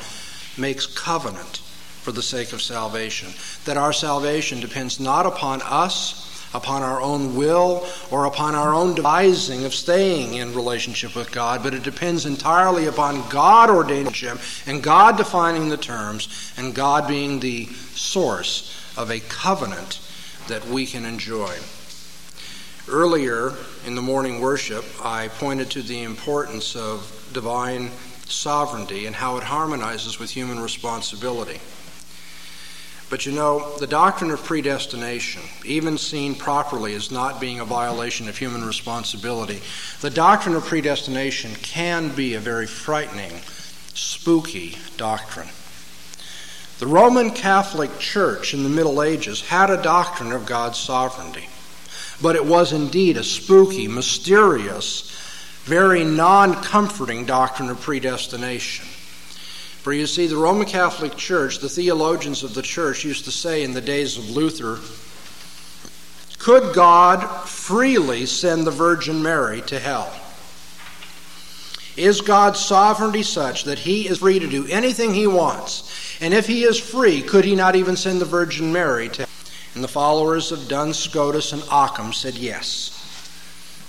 makes 0.57 0.85
covenant 0.85 1.59
for 2.01 2.11
the 2.11 2.21
sake 2.21 2.51
of 2.51 2.61
salvation. 2.61 3.29
That 3.63 3.77
our 3.77 3.93
salvation 3.93 4.59
depends 4.59 4.99
not 4.99 5.25
upon 5.25 5.61
us, 5.61 6.45
upon 6.53 6.83
our 6.83 6.99
own 6.99 7.37
will 7.37 7.87
or 8.11 8.25
upon 8.25 8.53
our 8.53 8.73
own 8.73 8.95
devising 8.95 9.63
of 9.63 9.73
staying 9.73 10.33
in 10.33 10.53
relationship 10.53 11.15
with 11.15 11.31
God, 11.31 11.63
but 11.63 11.73
it 11.73 11.83
depends 11.83 12.25
entirely 12.25 12.87
upon 12.87 13.29
God 13.29 13.69
ordaining 13.69 14.13
and 14.67 14.83
God 14.83 15.15
defining 15.15 15.69
the 15.69 15.77
terms 15.77 16.51
and 16.57 16.75
God 16.75 17.07
being 17.07 17.39
the 17.39 17.67
source 17.93 18.81
of 18.97 19.11
a 19.11 19.19
covenant 19.19 19.99
that 20.47 20.65
we 20.67 20.85
can 20.85 21.05
enjoy. 21.05 21.55
Earlier 22.87 23.53
in 23.85 23.95
the 23.95 24.01
morning 24.01 24.39
worship, 24.39 24.85
I 25.03 25.27
pointed 25.27 25.71
to 25.71 25.81
the 25.81 26.03
importance 26.03 26.75
of 26.75 27.29
divine 27.33 27.91
sovereignty 28.27 29.05
and 29.07 29.15
how 29.15 29.37
it 29.37 29.43
harmonizes 29.43 30.19
with 30.19 30.29
human 30.29 30.59
responsibility. 30.59 31.59
But 33.09 33.25
you 33.25 33.31
know, 33.31 33.77
the 33.77 33.87
doctrine 33.87 34.31
of 34.31 34.43
predestination, 34.43 35.43
even 35.63 35.97
seen 35.97 36.35
properly 36.35 36.95
as 36.95 37.11
not 37.11 37.39
being 37.39 37.59
a 37.59 37.65
violation 37.65 38.27
of 38.27 38.37
human 38.37 38.65
responsibility, 38.65 39.61
the 40.01 40.09
doctrine 40.09 40.55
of 40.55 40.65
predestination 40.65 41.53
can 41.55 42.09
be 42.09 42.33
a 42.33 42.39
very 42.39 42.65
frightening, 42.65 43.41
spooky 43.93 44.77
doctrine. 44.97 45.49
The 46.77 46.87
Roman 46.87 47.31
Catholic 47.31 47.99
Church 47.99 48.53
in 48.53 48.63
the 48.63 48.69
Middle 48.69 49.01
Ages 49.01 49.39
had 49.39 49.69
a 49.69 49.81
doctrine 49.81 50.33
of 50.33 50.45
God's 50.45 50.77
sovereignty, 50.77 51.47
but 52.21 52.35
it 52.35 52.45
was 52.45 52.73
indeed 52.73 53.15
a 53.15 53.23
spooky, 53.23 53.87
mysterious, 53.87 55.09
very 55.63 56.03
non 56.03 56.61
comforting 56.61 57.25
doctrine 57.25 57.69
of 57.69 57.79
predestination. 57.79 58.85
For 59.83 59.93
you 59.93 60.05
see, 60.05 60.27
the 60.27 60.35
Roman 60.35 60.67
Catholic 60.67 61.15
Church, 61.15 61.59
the 61.59 61.69
theologians 61.69 62.43
of 62.43 62.53
the 62.53 62.61
church 62.61 63.05
used 63.05 63.23
to 63.23 63.31
say 63.31 63.63
in 63.63 63.73
the 63.73 63.79
days 63.79 64.17
of 64.17 64.29
Luther, 64.29 64.79
could 66.39 66.75
God 66.75 67.47
freely 67.47 68.25
send 68.25 68.67
the 68.67 68.71
Virgin 68.71 69.23
Mary 69.23 69.61
to 69.61 69.79
hell? 69.79 70.13
Is 71.95 72.19
God's 72.19 72.59
sovereignty 72.59 73.23
such 73.23 73.63
that 73.63 73.79
He 73.79 74.09
is 74.09 74.17
free 74.17 74.39
to 74.39 74.47
do 74.47 74.67
anything 74.67 75.13
He 75.13 75.25
wants? 75.25 76.04
And 76.21 76.33
if 76.33 76.47
He 76.47 76.63
is 76.63 76.79
free, 76.79 77.21
could 77.21 77.45
He 77.45 77.55
not 77.55 77.75
even 77.75 77.95
send 77.95 78.21
the 78.21 78.25
Virgin 78.25 78.71
Mary 78.71 79.09
to 79.09 79.27
And 79.75 79.83
the 79.83 79.89
followers 79.89 80.51
of 80.51 80.67
Duns 80.67 80.97
Scotus 80.97 81.51
and 81.51 81.61
Occam 81.69 82.13
said 82.13 82.35
yes, 82.35 82.91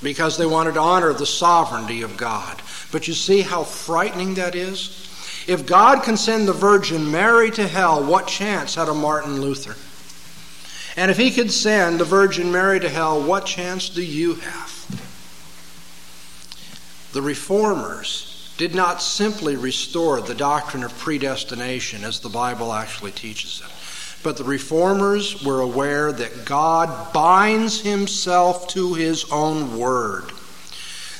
because 0.02 0.36
they 0.36 0.46
wanted 0.46 0.74
to 0.74 0.80
honor 0.80 1.12
the 1.12 1.26
sovereignty 1.26 2.02
of 2.02 2.16
God. 2.16 2.60
But 2.90 3.06
you 3.06 3.14
see 3.14 3.42
how 3.42 3.62
frightening 3.62 4.34
that 4.34 4.54
is? 4.56 5.02
If 5.46 5.64
God 5.64 6.02
can 6.02 6.16
send 6.16 6.48
the 6.48 6.52
Virgin 6.52 7.10
Mary 7.10 7.52
to 7.52 7.68
hell, 7.68 8.04
what 8.04 8.26
chance 8.26 8.74
had 8.74 8.88
a 8.88 8.94
Martin 8.94 9.40
Luther? 9.40 9.76
And 11.00 11.10
if 11.10 11.16
he 11.16 11.30
could 11.30 11.52
send 11.52 12.00
the 12.00 12.04
Virgin 12.04 12.50
Mary 12.50 12.80
to 12.80 12.88
hell, 12.88 13.22
what 13.22 13.46
chance 13.46 13.88
do 13.88 14.02
you 14.02 14.34
have? 14.34 14.72
The 17.12 17.22
reformers 17.22 18.35
did 18.56 18.74
not 18.74 19.02
simply 19.02 19.56
restore 19.56 20.20
the 20.20 20.34
doctrine 20.34 20.82
of 20.82 20.96
predestination 20.98 22.04
as 22.04 22.20
the 22.20 22.28
Bible 22.28 22.72
actually 22.72 23.12
teaches 23.12 23.62
it, 23.64 24.22
but 24.22 24.36
the 24.36 24.44
reformers 24.44 25.42
were 25.42 25.60
aware 25.60 26.12
that 26.12 26.44
God 26.44 27.12
binds 27.12 27.80
himself 27.80 28.68
to 28.68 28.94
his 28.94 29.30
own 29.30 29.78
word 29.78 30.32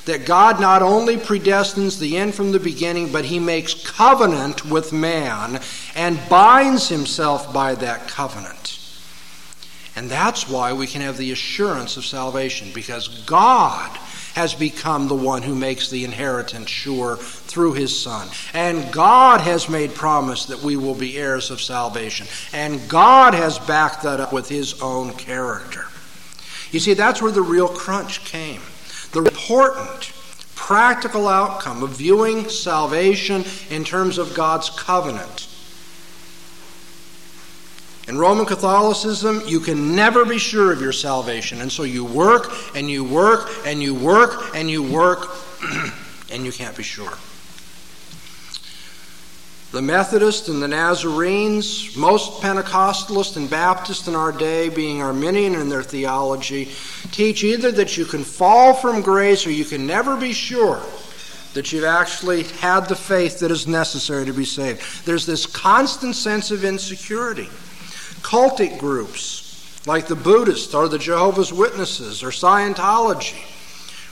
that 0.07 0.25
God 0.25 0.61
not 0.61 0.83
only 0.83 1.17
predestines 1.17 1.99
the 1.99 2.17
end 2.17 2.35
from 2.35 2.53
the 2.53 2.61
beginning, 2.61 3.13
but 3.13 3.25
he 3.27 3.39
makes 3.39 3.75
covenant 3.75 4.65
with 4.65 4.93
man 4.93 5.61
and 5.95 6.29
binds 6.29 6.89
himself 6.89 7.53
by 7.53 7.75
that 7.75 8.09
covenant. 8.09 8.79
And 9.97 10.09
that's 10.09 10.49
why 10.49 10.73
we 10.73 10.87
can 10.87 11.01
have 11.01 11.17
the 11.17 11.33
assurance 11.33 11.97
of 11.97 12.05
salvation, 12.05 12.71
because 12.73 13.09
God 13.09 13.99
has 14.37 14.55
become 14.55 15.09
the 15.09 15.15
one 15.15 15.41
who 15.41 15.55
makes 15.55 15.89
the 15.89 16.05
inheritance 16.05 16.69
sure 16.69 17.17
through 17.17 17.73
his 17.73 17.99
Son. 17.99 18.29
And 18.53 18.93
God 18.93 19.41
has 19.41 19.67
made 19.71 19.95
promise 19.95 20.45
that 20.45 20.61
we 20.61 20.77
will 20.77 20.95
be 20.95 21.17
heirs 21.17 21.51
of 21.51 21.59
salvation. 21.59 22.27
And 22.53 22.87
God 22.87 23.33
has 23.33 23.59
backed 23.59 24.03
that 24.03 24.21
up 24.21 24.35
with 24.35 24.51
his 24.51 24.83
own 24.83 25.15
character. 25.15 25.87
You 26.71 26.81
see, 26.81 26.93
that's 26.93 27.23
where 27.23 27.33
the 27.33 27.41
real 27.41 27.67
crunch 27.67 28.27
came. 28.27 28.61
The 29.13 29.25
important 29.25 30.13
practical 30.55 31.29
outcome 31.29 31.83
of 31.83 31.97
viewing 31.97 32.51
salvation 32.51 33.43
in 33.71 33.85
terms 33.85 34.19
of 34.19 34.35
God's 34.35 34.69
covenant. 34.69 35.49
In 38.09 38.19
Roman 38.19 38.47
Catholicism, 38.47 39.43
you 39.47 39.59
can 39.59 39.97
never 39.97 40.25
be 40.25 40.39
sure 40.39 40.73
of 40.73 40.81
your 40.81 40.93
salvation, 40.93 41.61
and 41.61 41.73
so 41.73 41.83
you 41.83 42.05
work 42.05 42.53
and 42.77 42.89
you 42.89 43.03
work 43.03 43.49
and 43.67 43.83
you 43.83 43.95
work 43.95 44.55
and 44.55 44.71
you 44.71 44.83
work, 44.83 45.29
and 46.31 46.45
you 46.45 46.53
can't 46.53 46.77
be 46.77 46.85
sure. 46.85 47.13
The 49.73 49.83
Methodists 49.83 50.49
and 50.49 50.63
the 50.63 50.69
Nazarenes, 50.69 51.97
most 51.97 52.41
Pentecostalists 52.41 53.37
and 53.37 53.51
Baptists 53.51 54.07
in 54.07 54.15
our 54.15 54.31
day, 54.31 54.69
being 54.69 55.03
Arminian 55.03 55.57
in 55.57 55.69
their 55.69 55.83
theology, 55.83 56.71
teach 57.11 57.43
either 57.43 57.73
that 57.73 57.97
you 57.97 58.05
can 58.05 58.23
fall 58.23 58.73
from 58.73 59.03
grace 59.03 59.45
or 59.47 59.51
you 59.51 59.65
can 59.65 59.85
never 59.85 60.17
be 60.17 60.33
sure 60.33 60.81
that 61.55 61.73
you've 61.73 61.85
actually 61.85 62.45
had 62.45 62.89
the 62.89 62.95
faith 62.95 63.41
that 63.41 63.51
is 63.51 63.67
necessary 63.67 64.27
to 64.27 64.33
be 64.33 64.45
saved. 64.45 65.05
There's 65.05 65.27
this 65.27 65.45
constant 65.45 66.15
sense 66.15 66.53
of 66.53 66.65
insecurity. 66.65 67.49
Cultic 68.27 68.81
groups 68.81 69.87
like 69.87 70.09
the 70.09 70.17
Buddhists 70.17 70.75
or 70.75 70.89
the 70.89 70.99
Jehovah's 70.99 71.53
Witnesses 71.53 72.25
or 72.25 72.31
Scientology, 72.31 73.41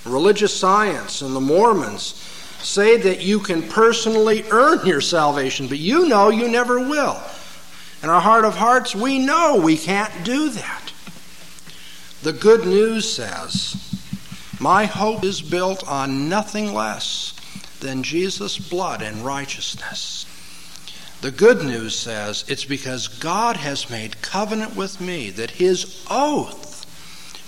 religious 0.04 0.56
science, 0.56 1.20
and 1.20 1.34
the 1.34 1.40
Mormons 1.40 2.14
say 2.60 2.96
that 2.96 3.22
you 3.22 3.40
can 3.40 3.60
personally 3.68 4.44
earn 4.52 4.86
your 4.86 5.00
salvation, 5.00 5.66
but 5.66 5.78
you 5.78 6.06
know 6.06 6.30
you 6.30 6.48
never 6.48 6.78
will. 6.78 7.20
In 8.04 8.08
our 8.08 8.20
heart 8.20 8.44
of 8.44 8.54
hearts, 8.54 8.94
we 8.94 9.18
know 9.18 9.56
we 9.56 9.76
can't 9.76 10.24
do 10.24 10.48
that. 10.48 10.92
The 12.22 12.32
good 12.32 12.64
news 12.66 13.12
says, 13.12 14.00
My 14.60 14.84
hope 14.84 15.24
is 15.24 15.42
built 15.42 15.86
on 15.88 16.28
nothing 16.28 16.72
less 16.72 17.34
than 17.80 18.04
Jesus' 18.04 18.58
blood 18.58 19.02
and 19.02 19.24
righteousness. 19.24 20.24
The 21.24 21.30
good 21.30 21.64
news 21.64 21.96
says 21.96 22.44
it's 22.48 22.66
because 22.66 23.08
God 23.08 23.56
has 23.56 23.88
made 23.88 24.20
covenant 24.20 24.76
with 24.76 25.00
me 25.00 25.30
that 25.30 25.52
his 25.52 26.04
oath 26.10 26.84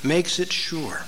makes 0.03 0.39
it 0.39 0.51
sure. 0.51 1.03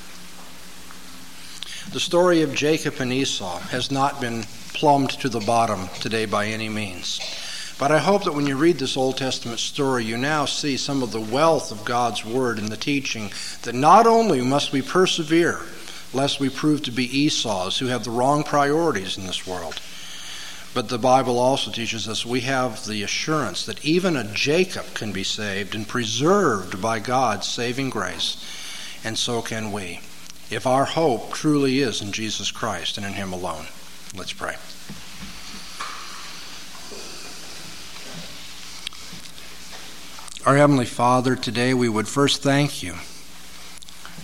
The 1.94 1.98
story 1.98 2.42
of 2.42 2.54
Jacob 2.54 3.00
and 3.00 3.10
Esau 3.10 3.58
has 3.58 3.90
not 3.90 4.20
been 4.20 4.42
plumbed 4.74 5.08
to 5.12 5.30
the 5.30 5.40
bottom 5.40 5.88
today 6.00 6.26
by 6.26 6.48
any 6.48 6.68
means. 6.68 7.18
But 7.78 7.90
I 7.90 8.00
hope 8.00 8.24
that 8.24 8.34
when 8.34 8.46
you 8.46 8.58
read 8.58 8.76
this 8.76 8.98
Old 8.98 9.16
Testament 9.16 9.60
story, 9.60 10.04
you 10.04 10.18
now 10.18 10.44
see 10.44 10.76
some 10.76 11.02
of 11.02 11.10
the 11.10 11.22
wealth 11.22 11.72
of 11.72 11.86
God's 11.86 12.22
Word 12.22 12.58
and 12.58 12.68
the 12.68 12.76
teaching 12.76 13.32
that 13.62 13.74
not 13.74 14.06
only 14.06 14.42
must 14.42 14.72
we 14.72 14.82
persevere, 14.82 15.62
lest 16.12 16.38
we 16.38 16.50
prove 16.50 16.82
to 16.82 16.90
be 16.90 17.18
Esau's 17.18 17.78
who 17.78 17.86
have 17.86 18.04
the 18.04 18.10
wrong 18.10 18.44
priorities 18.44 19.16
in 19.16 19.26
this 19.26 19.46
world, 19.46 19.80
but 20.74 20.88
the 20.88 20.98
Bible 20.98 21.38
also 21.38 21.70
teaches 21.70 22.08
us 22.08 22.26
we 22.26 22.40
have 22.40 22.86
the 22.86 23.02
assurance 23.02 23.64
that 23.66 23.84
even 23.84 24.16
a 24.16 24.24
Jacob 24.24 24.94
can 24.94 25.12
be 25.12 25.24
saved 25.24 25.74
and 25.74 25.88
preserved 25.88 26.80
by 26.80 26.98
God's 26.98 27.46
saving 27.46 27.90
grace, 27.90 28.36
and 29.04 29.18
so 29.18 29.42
can 29.42 29.72
we 29.72 30.00
if 30.50 30.66
our 30.66 30.84
hope 30.84 31.32
truly 31.32 31.80
is 31.80 32.00
in 32.00 32.12
Jesus 32.12 32.50
Christ 32.50 32.96
and 32.96 33.06
in 33.06 33.12
Him 33.12 33.32
alone. 33.32 33.66
Let's 34.16 34.32
pray. 34.32 34.56
Our 40.46 40.56
Heavenly 40.56 40.86
Father, 40.86 41.36
today 41.36 41.74
we 41.74 41.88
would 41.88 42.08
first 42.08 42.42
thank 42.42 42.82
you 42.82 42.94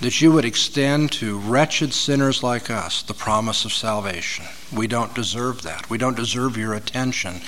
that 0.00 0.20
you 0.20 0.32
would 0.32 0.44
extend 0.44 1.12
to 1.12 1.38
wretched 1.38 1.92
sinners 1.92 2.42
like 2.42 2.70
us 2.70 3.02
the 3.02 3.14
promise 3.14 3.64
of 3.64 3.72
salvation. 3.72 4.44
We 4.74 4.86
don't 4.86 5.14
deserve 5.14 5.62
that. 5.62 5.88
We 5.88 5.98
don't 5.98 6.16
deserve 6.16 6.56
your 6.56 6.74
attention, 6.74 7.40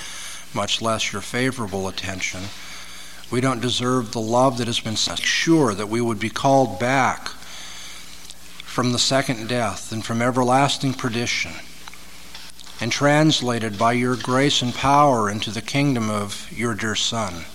much 0.55 0.81
less 0.81 1.13
your 1.13 1.23
favorable 1.23 1.89
attention. 1.89 2.43
We 3.31 3.41
don't 3.41 3.61
deserve 3.61 4.13
the 4.13 4.21
love 4.21 4.59
that 4.59 4.69
has 4.69 4.81
been 4.81 4.97
sent. 4.97 5.19
sure 5.19 5.75
that 5.75 5.89
we 5.89 6.01
would 6.01 6.21
be 6.21 6.31
called 6.31 6.79
back 6.79 7.29
from 7.29 8.93
the 8.93 8.99
second 8.99 9.49
death 9.49 9.91
and 9.91 10.05
from 10.05 10.23
everlasting 10.23 10.95
perdition, 10.95 11.53
and 12.81 12.93
translated 12.93 13.79
by 13.79 13.93
your 13.93 14.17
grace 14.17 14.63
and 14.63 14.75
power 14.75 15.31
into 15.31 15.51
the 15.51 15.63
kingdom 15.63 16.11
of 16.11 16.47
your 16.53 16.75
dear 16.75 16.95
Son. 16.95 17.47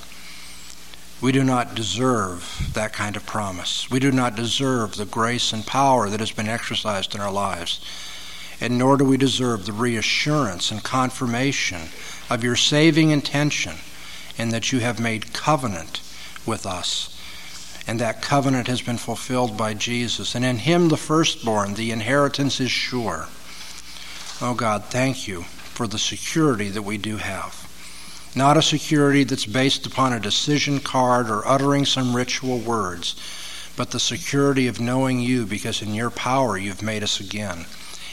We 1.22 1.32
do 1.32 1.44
not 1.44 1.76
deserve 1.76 2.72
that 2.74 2.94
kind 2.94 3.16
of 3.16 3.26
promise. 3.26 3.90
We 3.90 4.00
do 4.00 4.12
not 4.12 4.36
deserve 4.36 4.96
the 4.96 5.06
grace 5.06 5.54
and 5.54 5.66
power 5.66 6.10
that 6.10 6.20
has 6.20 6.32
been 6.32 6.48
exercised 6.48 7.14
in 7.16 7.22
our 7.22 7.32
lives. 7.32 7.80
And 8.60 8.78
nor 8.78 8.98
do 8.98 9.06
we 9.06 9.18
deserve 9.18 9.66
the 9.66 9.74
reassurance 9.74 10.72
and 10.72 10.84
confirmation 10.84 11.90
of 12.30 12.44
your 12.44 12.56
saving 12.56 13.12
intention 13.12 13.76
in 14.38 14.50
that 14.50 14.72
you 14.72 14.80
have 14.80 15.00
made 15.00 15.34
covenant 15.34 16.02
with 16.46 16.66
us 16.66 17.16
And 17.88 18.00
that 18.00 18.22
covenant 18.22 18.68
has 18.68 18.82
been 18.82 18.98
fulfilled 18.98 19.58
by 19.58 19.74
Jesus. 19.74 20.36
And 20.36 20.46
in 20.46 20.58
him, 20.60 20.90
the 20.90 20.98
firstborn, 20.98 21.74
the 21.74 21.92
inheritance 21.92 22.60
is 22.60 22.72
sure. 22.72 23.28
Oh 24.42 24.54
God, 24.56 24.86
thank 24.86 25.28
you 25.28 25.44
for 25.44 25.88
the 25.88 26.00
security 26.00 26.70
that 26.70 26.84
we 26.84 26.98
do 26.98 27.18
have. 27.18 27.61
Not 28.34 28.56
a 28.56 28.62
security 28.62 29.26
that's 29.26 29.46
based 29.46 29.86
upon 29.86 30.14
a 30.14 30.20
decision 30.20 30.80
card 30.80 31.30
or 31.30 31.46
uttering 31.46 31.86
some 31.86 32.16
ritual 32.16 32.60
words, 32.60 33.14
but 33.76 33.92
the 33.92 34.00
security 34.00 34.68
of 34.68 34.80
knowing 34.80 35.20
you 35.20 35.46
because 35.46 35.82
in 35.82 35.94
your 35.94 36.10
power 36.10 36.58
you've 36.58 36.82
made 36.82 37.04
us 37.04 37.20
again. 37.20 37.66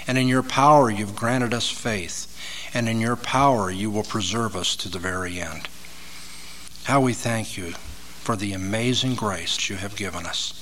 And 0.09 0.19
in 0.19 0.27
your 0.27 0.43
power 0.43 0.91
you've 0.91 1.15
granted 1.15 1.55
us 1.55 1.71
faith. 1.71 2.27
And 2.75 2.89
in 2.89 3.01
your 3.01 3.15
power 3.15 3.71
you 3.71 3.93
will 3.93 4.03
preserve 4.03 4.57
us 4.57 4.75
to 4.77 4.89
the 4.89 4.99
very 4.99 5.41
end. 5.41 5.69
How 6.85 7.01
we 7.01 7.13
thank 7.13 7.57
you 7.57 7.75
for 8.23 8.35
the 8.35 8.53
amazing 8.53 9.15
grace 9.15 9.71
you 9.71 9.77
have 9.77 9.95
given 9.95 10.27
us. 10.27 10.53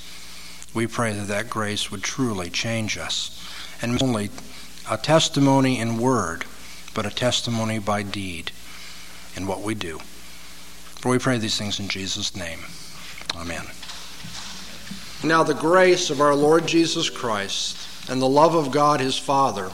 We 0.71 0.85
pray 0.85 1.13
that 1.13 1.27
that 1.29 1.49
grace 1.49 1.89
would 1.89 2.03
truly 2.03 2.51
change 2.51 2.95
us 2.95 3.43
and 3.81 4.01
only 4.03 4.29
a 4.89 4.97
testimony 4.97 5.79
in 5.79 5.97
word, 5.97 6.45
but 6.93 7.07
a 7.07 7.09
testimony 7.09 7.79
by 7.79 8.03
deed 8.03 8.51
in 9.37 9.47
what 9.47 9.61
we 9.61 9.75
do. 9.75 9.99
For 10.99 11.09
we 11.09 11.19
pray 11.19 11.37
these 11.37 11.57
things 11.57 11.79
in 11.79 11.87
Jesus' 11.87 12.35
name. 12.35 12.59
Amen. 13.35 13.65
Now, 15.23 15.43
the 15.43 15.53
grace 15.53 16.09
of 16.09 16.19
our 16.19 16.35
Lord 16.35 16.67
Jesus 16.67 17.09
Christ 17.09 18.09
and 18.09 18.21
the 18.21 18.27
love 18.27 18.55
of 18.55 18.71
God 18.71 18.99
his 18.99 19.17
Father 19.17 19.71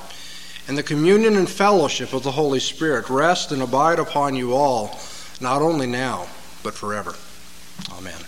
and 0.67 0.77
the 0.77 0.83
communion 0.83 1.35
and 1.35 1.49
fellowship 1.49 2.13
of 2.13 2.23
the 2.23 2.31
Holy 2.31 2.59
Spirit 2.59 3.09
rest 3.09 3.51
and 3.51 3.61
abide 3.61 3.99
upon 3.99 4.35
you 4.35 4.53
all, 4.53 4.97
not 5.41 5.61
only 5.61 5.87
now, 5.87 6.27
but 6.61 6.73
forever. 6.73 7.15
Amen. 7.97 8.19